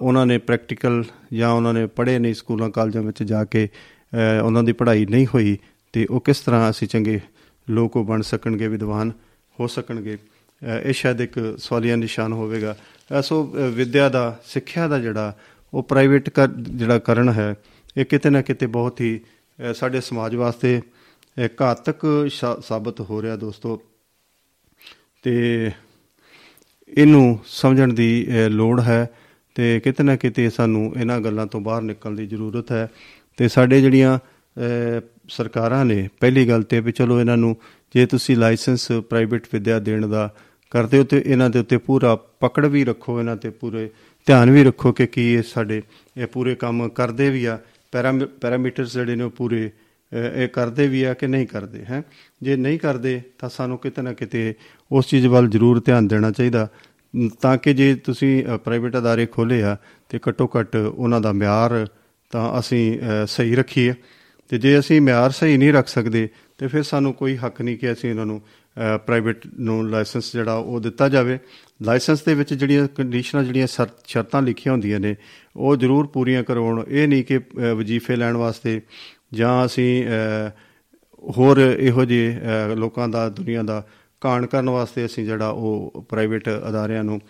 ਉਹਨਾਂ 0.00 0.24
ਨੇ 0.26 0.38
ਪ੍ਰੈਕਟੀਕਲ 0.38 1.02
ਜਾਂ 1.32 1.50
ਉਹਨਾਂ 1.50 1.74
ਨੇ 1.74 1.86
ਪੜ੍ਹੇ 1.86 2.18
ਨਹੀਂ 2.18 2.34
ਸਕੂਲਾਂ, 2.34 2.70
ਕਾਲਜਾਂ 2.70 3.02
ਵਿੱਚ 3.02 3.22
ਜਾ 3.22 3.44
ਕੇ 3.44 3.68
ਉਹਨਾਂ 4.42 4.62
ਦੀ 4.62 4.72
ਪੜ੍ਹਾਈ 4.72 5.06
ਨਹੀਂ 5.06 5.26
ਹੋਈ, 5.34 5.56
ਤੇ 5.94 6.06
ਉਹ 6.10 6.20
ਕਿਸ 6.20 6.40
ਤਰ੍ਹਾਂ 6.40 6.70
ਅਸੀਂ 6.70 6.88
ਚੰਗੇ 6.88 7.20
ਲੋਕ 7.68 7.98
ਬਣ 7.98 8.22
ਸਕਣਗੇ, 8.22 8.68
ਵਿਦਵਾਨ 8.68 9.12
ਹੋ 9.58 9.66
ਸਕਣਗੇ 9.66 10.16
ਇਹ 10.62 10.92
ਸ਼ਾਇਦ 10.92 11.20
ਇੱਕ 11.20 11.38
ਸਵਾਲੀਆ 11.58 11.96
ਨਿਸ਼ਾਨ 11.96 12.32
ਹੋਵੇਗਾ। 12.32 12.76
ਐਸੋ 13.10 13.42
ਵਿਦਿਆ 13.74 14.08
ਦਾ, 14.08 14.38
ਸਿੱਖਿਆ 14.44 14.86
ਦਾ 14.88 14.98
ਜਿਹੜਾ, 14.98 15.32
ਉਹ 15.74 15.82
ਪ੍ਰਾਈਵੇਟ 15.82 16.30
ਜਿਹੜਾ 16.58 16.98
ਕਰਨ 16.98 17.28
ਹੈ, 17.28 17.54
ਇਹ 17.96 18.04
ਕਿਤੇ 18.04 18.30
ਨਾ 18.30 18.42
ਕਿਤੇ 18.42 18.66
ਬਹੁਤ 18.66 19.00
ਹੀ 19.00 19.20
ਸਾਡੇ 19.74 20.00
ਸਮਾਜ 20.00 20.34
ਵਾਸਤੇ 20.34 20.80
ਘਾਤਕ 21.60 22.28
ਸਾਬਤ 22.62 23.00
ਹੋ 23.00 23.20
ਰਿਹਾ 23.22 23.36
ਦੋਸਤੋ। 23.36 23.80
ਤੇ 25.22 25.70
ਇਹਨੂੰ 26.88 27.38
ਸਮਝਣ 27.46 27.92
ਦੀ 27.92 28.26
ਲੋੜ 28.48 28.80
ਹੈ 28.80 29.08
ਤੇ 29.54 29.80
ਕਿਤੇ 29.80 30.04
ਨਾ 30.04 30.16
ਕਿਤੇ 30.16 30.48
ਸਾਨੂੰ 30.50 30.92
ਇਹਨਾਂ 30.96 31.20
ਗੱਲਾਂ 31.20 31.46
ਤੋਂ 31.46 31.60
ਬਾਹਰ 31.60 31.82
ਨਿਕਲਣ 31.82 32.14
ਦੀ 32.16 32.26
ਜ਼ਰੂਰਤ 32.26 32.72
ਹੈ। 32.72 32.88
ਤੇ 33.36 33.48
ਸਾਡੇ 33.48 33.80
ਜਿਹੜੀਆਂ 33.80 34.18
ਸਰਕਾਰਾਂ 35.28 35.84
ਨੇ, 35.84 36.08
ਪਹਿਲੀ 36.20 36.48
ਗੱਲ 36.48 36.62
ਤੇ 36.62 36.80
ਵੀ 36.80 36.92
ਚਲੋ 36.92 37.20
ਇਹਨਾਂ 37.20 37.36
ਨੂੰ, 37.36 37.56
ਜੇ 37.94 38.06
ਤੁਸੀਂ 38.06 38.36
ਲਾਇਸੈਂਸ 38.36 38.90
ਪ੍ਰਾਈਵੇਟ 39.08 39.46
ਵਿਦਿਆ 39.52 39.78
ਦੇਣ 39.78 40.06
ਦਾ 40.06 40.34
ਕਰਦੇ 40.76 40.98
ਹੋ 40.98 41.04
ਤੇ 41.04 41.22
ਇਹਨਾਂ 41.26 41.48
ਦੇ 41.50 41.58
ਉੱਤੇ 41.58 41.76
ਪੂਰਾ 41.78 42.14
ਪਕੜ 42.40 42.66
ਵੀ 42.66 42.84
ਰੱਖੋ, 42.84 43.18
ਇਹਨਾਂ 43.20 43.36
ਤੇ 43.36 43.50
ਪੂਰੇ 43.50 43.88
ਧਿਆਨ 44.26 44.50
ਵੀ 44.50 44.64
ਰੱਖੋ 44.64 44.92
ਕਿ 44.92 45.06
ਕੀ 45.06 45.32
ਇਹ 45.32 45.42
ਸਾਡੇ, 45.42 45.82
ਇਹ 46.16 46.26
ਪੂਰੇ 46.26 46.54
ਕੰਮ 46.54 46.88
ਕਰਦੇ 46.90 47.30
ਵੀ 47.30 47.44
ਆ 47.44 47.58
ਪੈਰਾਮੀਟਰਸ 47.92 48.92
ਜਿਹੜੇ 48.92 49.14
ਨੇ 49.16 49.24
ਉਹ 49.24 49.30
ਪੂਰੇ 49.30 49.70
ਇਹ 50.12 50.48
ਕਰਦੇ 50.48 50.86
ਵੀ 50.88 51.02
ਆ 51.02 51.12
ਕਿ 51.14 51.26
ਨਹੀਂ 51.26 51.46
ਕਰਦੇ, 51.46 51.84
ਹੈ? 51.84 52.02
ਜੇ 52.42 52.56
ਨਹੀਂ 52.56 52.78
ਕਰਦੇ 52.78 53.20
ਤਾਂ 53.38 53.48
ਸਾਨੂੰ 53.48 53.78
ਕਿਤੇ 53.78 54.02
ਨਾ 54.02 54.12
ਕਿਤੇ 54.12 54.54
ਉਸ 54.90 55.06
ਚੀਜ਼ 55.08 55.26
ਵੱਲ 55.26 55.48
ਜ਼ਰੂਰ 55.50 55.80
ਧਿਆਨ 55.86 56.08
ਦੇਣਾ 56.08 56.30
ਚਾਹੀਦਾ। 56.30 56.68
ਤਾਂ 57.40 57.56
ਕਿ 57.58 57.74
ਜੇ 57.74 57.94
ਤੁਸੀਂ 58.04 58.58
ਪ੍ਰਾਈਵੇਟ 58.64 58.96
ਅਦਾਰੇ 58.98 59.26
ਖੋਲੇ 59.26 59.62
ਆ 59.62 59.76
ਤੇ 60.08 60.18
ਘੱਟੋ 60.28 60.50
ਘੱਟ 60.58 60.76
ਉਹਨਾਂ 60.76 61.20
ਦਾ 61.20 61.32
ਮਿਆਰ 61.32 61.86
ਤਾਂ 62.32 62.58
ਅਸੀਂ 62.58 62.98
ਸਹੀ 63.28 63.54
ਰੱਖੀਏ। 63.56 63.94
ਤੇ 64.50 64.58
ਜੇ 64.58 64.78
ਅਸੀਂ 64.78 65.00
ਮਿਆਰ 65.00 65.30
ਸਹੀ 65.30 65.56
ਨਹੀਂ 65.56 65.72
ਰੱਖ 65.72 65.88
ਸਕਦੇ 65.88 66.28
ਤੇ 66.58 66.66
ਫਿਰ 66.66 66.82
ਸਾਨੂੰ 66.82 67.12
ਕੋਈ 67.14 67.36
ਹੱਕ 67.36 67.60
ਨਹੀਂ 67.62 67.76
ਕਿ 67.78 67.92
ਅਸੀਂ 67.92 68.10
ਇਹਨਾਂ 68.10 68.26
ਨੂੰ 68.26 68.40
ਪ੍ਰਾਈਵੇਟ 69.06 69.46
ਨੂੰ 69.58 69.88
ਲਾਇਸੈਂਸ 69.90 70.32
ਜਿਹੜਾ 70.32 70.54
ਉਹ 70.54 70.80
ਦਿੱਤਾ 70.80 71.08
ਜਾਵੇ। 71.08 71.38
ਲਾਇਸੈਂਸ 71.82 72.22
ਦੇ 72.22 72.34
ਵਿੱਚ 72.34 72.54
ਜਿਹੜੀਆਂ 72.54 72.86
ਕੰਡੀਸ਼ਨਾਂ 72.88 73.42
ਜਿਹੜੀਆਂ 73.44 73.66
ਸ਼ਰਤਾਂ 74.06 74.42
ਲਿਖੀਆਂ 74.42 74.72
ਹੁੰਦੀਆਂ 74.72 75.00
ਨੇ, 75.00 75.14
ਉਹ 75.56 75.76
ਜ਼ਰੂਰ 75.76 76.06
ਪੂਰੀਆਂ 76.06 76.42
ਕਰਵਾਉਣ 76.44 76.82
ਇਹ 76.88 77.08
ਨਹੀਂ 77.08 77.24
ਕਿ 77.24 77.38
ਵਜ਼ੀਫੇ 77.74 78.16
ਲੈਣ 78.16 78.36
ਵਾਸਤੇ 78.36 78.80
ਜਾਂ 79.34 79.64
ਅਸੀਂ 79.66 80.04
ਹੋਰ 81.36 81.58
ਇਹੋ 81.58 82.04
ਜਿਹੇ 82.04 82.74
ਲੋਕਾਂ 82.76 83.08
ਦਾ, 83.08 83.28
ਦੁਨੀਆ 83.28 83.62
ਦਾ 83.62 83.86
ਕਾਣ 84.20 84.46
ਕਰਨ 84.46 84.70
ਵਾਸਤੇ 84.70 85.04
ਅਸੀਂ 85.06 85.24
ਜਿਹੜਾ 85.24 85.48
ਉਹ 85.48 86.06
ਪ੍ਰਾਈਵੇਟ 86.08 86.48
ਅਦਾਰਿਆਂ 86.68 87.04
ਨੂੰ 87.04 87.20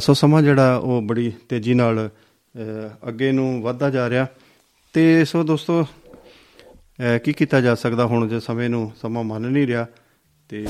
ਸੋ 0.00 0.14
ਸਮਾਂ 0.14 0.42
ਜਿਹੜਾ 0.42 0.76
ਉਹ 0.76 1.02
ਬੜੀ 1.02 1.32
ਤੇਜ਼ੀ 1.48 1.74
ਨਾਲ 1.74 2.10
ਅੱਗੇ 3.08 3.30
ਨੂੰ 3.32 3.62
ਵਧਦਾ 3.62 3.90
ਜਾ 3.90 4.08
ਰਿਹਾ। 4.10 4.26
ਤੇ 4.94 5.24
ਸੋ 5.24 5.42
ਦੋਸਤੋ 5.44 5.84
ਕੀ 7.24 7.32
ਕੀਤਾ 7.32 7.60
ਜਾ 7.60 7.74
ਸਕਦਾ? 7.74 8.06
ਹੁਣ 8.06 8.28
ਜੇ 8.28 8.40
ਸਮੇਂ 8.40 8.68
ਨੂੰ 8.70 8.90
ਸਮਾਂ 8.96 9.24
ਮੰਨ 9.24 9.42
ਨਹੀਂ 9.42 9.66
ਰਿਹਾ, 9.66 9.86
ਤੇ 10.50 10.66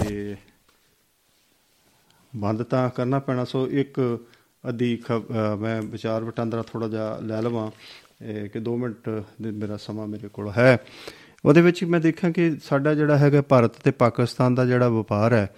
ਬੰਦ 2.32 2.62
ਤਾਂ 2.62 2.88
ਕਰਨਾ 2.90 3.18
ਪੈਣਾ। 3.18 3.44
ਸੋ 3.44 3.66
ਇੱਕ 3.70 4.18
ਅਧੀ 4.64 4.98
ਮੈਂ 5.58 5.80
ਵਿਚਾਰ 5.82 6.24
ਵਟਾਂਦਰਾ 6.24 6.62
ਥੋੜਾ 6.62 6.88
ਜਿਹਾ 6.88 7.18
ਲੈ 7.22 7.40
ਲਵਾਂ 7.42 7.70
ਕਿ 8.48 8.60
2 8.60 8.76
ਮਿੰਟ 8.76 9.08
ਦੇ 9.42 9.50
ਮੇਰਾ 9.50 9.76
ਸਮਾਂ 9.76 10.06
ਮੇਰੇ 10.06 10.28
ਕੋਲ 10.28 10.50
ਹੈ। 10.58 10.78
ਉਹਦੇ 11.44 11.62
ਵਿੱਚ 11.62 11.84
ਮੈਂ 11.84 12.00
ਦੇਖਾਂ 12.00 12.30
ਕਿ 12.32 12.50
ਸਾਡਾ 12.64 12.94
ਜਿਹੜਾ 12.94 13.16
ਹੈਗਾ 13.18 13.42
ਭਾਰਤ 13.42 13.76
ਤੇ 13.84 13.90
ਪਾਕਿਸਤਾਨ 13.90 14.54
ਦਾ 14.54 14.64
ਜਿਹੜਾ 14.64 14.88
ਵਪਾਰ 14.88 15.32
ਹੈ 15.32 15.48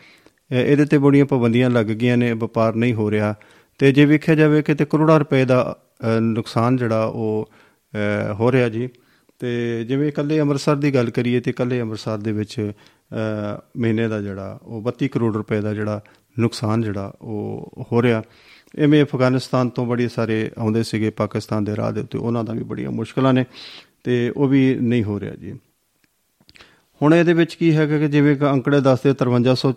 ਇਹਦੇ 0.50 0.84
ਤੇ 0.84 0.98
ਬੜੀਆਂ 0.98 1.24
ਪਾਬੰਦੀਆਂ 1.24 1.70
ਲੱਗ 1.70 1.86
ਗਈਆਂ 1.86 2.16
ਨੇ, 2.16 2.32
ਵਪਾਰ 2.32 2.74
ਨਹੀਂ 2.74 2.94
ਹੋ 2.94 3.10
ਰਿਹਾ। 3.10 3.34
ਤੇ 3.80 3.92
ਜੇ 3.92 4.04
ਵੇਖਿਆ 4.04 4.34
ਜਾਵੇ 4.34 4.62
ਕਿ 4.62 4.74
ਤੇ 4.74 4.84
ਕਰੋੜਾਂ 4.84 5.18
ਰੁਪਏ 5.18 5.44
ਦਾ 5.44 5.76
ਨੁਕਸਾਨ 6.20 6.76
ਜਿਹੜਾ 6.76 7.04
ਉਹ 7.04 7.50
ਹੋ 8.34 8.52
ਰਿਹਾ 8.52 8.68
ਜੀ। 8.68 8.88
ਤੇ 9.38 9.84
ਜਿਵੇਂ 9.84 10.08
ਇਕੱਲੇ 10.08 10.40
ਅੰਮ੍ਰਿਤਸਰ 10.40 10.76
ਦੀ 10.76 10.94
ਗੱਲ 10.94 11.10
ਕਰੀਏ 11.10 11.40
ਤੇ 11.40 11.50
ਇਕੱਲੇ 11.50 11.80
ਅੰਮ੍ਰਿਤਸਰ 11.80 12.18
ਦੇ 12.18 12.32
ਵਿੱਚ 12.32 12.72
ਮਹੀਨੇ 13.76 14.08
ਦਾ 14.08 14.20
ਜਿਹੜਾ 14.20 14.58
ਉਹ 14.62 14.82
32 14.82 15.08
ਕਰੋੜ 15.08 15.36
ਰੁਪਏ 15.36 15.60
ਦਾ 15.60 15.74
ਜਿਹੜਾ 15.74 16.00
ਨੁਕਸਾਨ 16.38 16.82
ਜਿਹੜਾ 16.82 17.12
ਉਹ 17.22 17.72
ਹੋ 17.92 18.02
ਰਿਹਾ। 18.02 18.22
ਐਵੇਂ 18.78 19.02
ਅਫਗਾਨਿਸਤਾਨ 19.04 19.68
ਤੋਂ 19.68 19.86
ਬੜੀ 19.86 20.08
ਸਾਰੇ 20.08 20.50
ਆਉਂਦੇ 20.58 20.82
ਸੀਗੇ, 20.82 21.10
ਪਾਕਿਸਤਾਨ 21.10 21.64
ਦੇ 21.64 21.76
ਰਾਹ 21.76 21.92
ਦੇ 21.92 22.00
ਉੱਤੇ, 22.00 22.18
ਉਹਨਾਂ 22.18 22.44
ਦਾ 22.44 22.52
ਵੀ 22.52 22.64
ਬੜੀਆਂ 22.64 22.90
ਮੁਸ਼ਕਲਾਂ 22.90 23.32
ਨੇ 23.32 23.44
ਤੇ 24.04 24.32
ਉਹ 24.36 24.48
ਵੀ 24.48 24.74
ਨਹੀਂ 24.74 25.04
ਹੋ 25.04 25.20
ਰਿਹਾ 25.20 25.34
ਜੀ। 25.34 25.58
ਹੁਣ 27.02 27.14
ਇਹਦੇ 27.14 27.32
ਵਿੱਚ 27.32 27.54
ਕੀ 27.54 27.74
ਹੈਗਾ 27.76 27.98
ਕਿ 27.98 28.08
ਜਿਵੇਂ 28.08 28.36
ਅੰਕੜੇ 28.52 28.80
ਦੱਸਦੇ 28.80 29.12
5300 29.12 29.72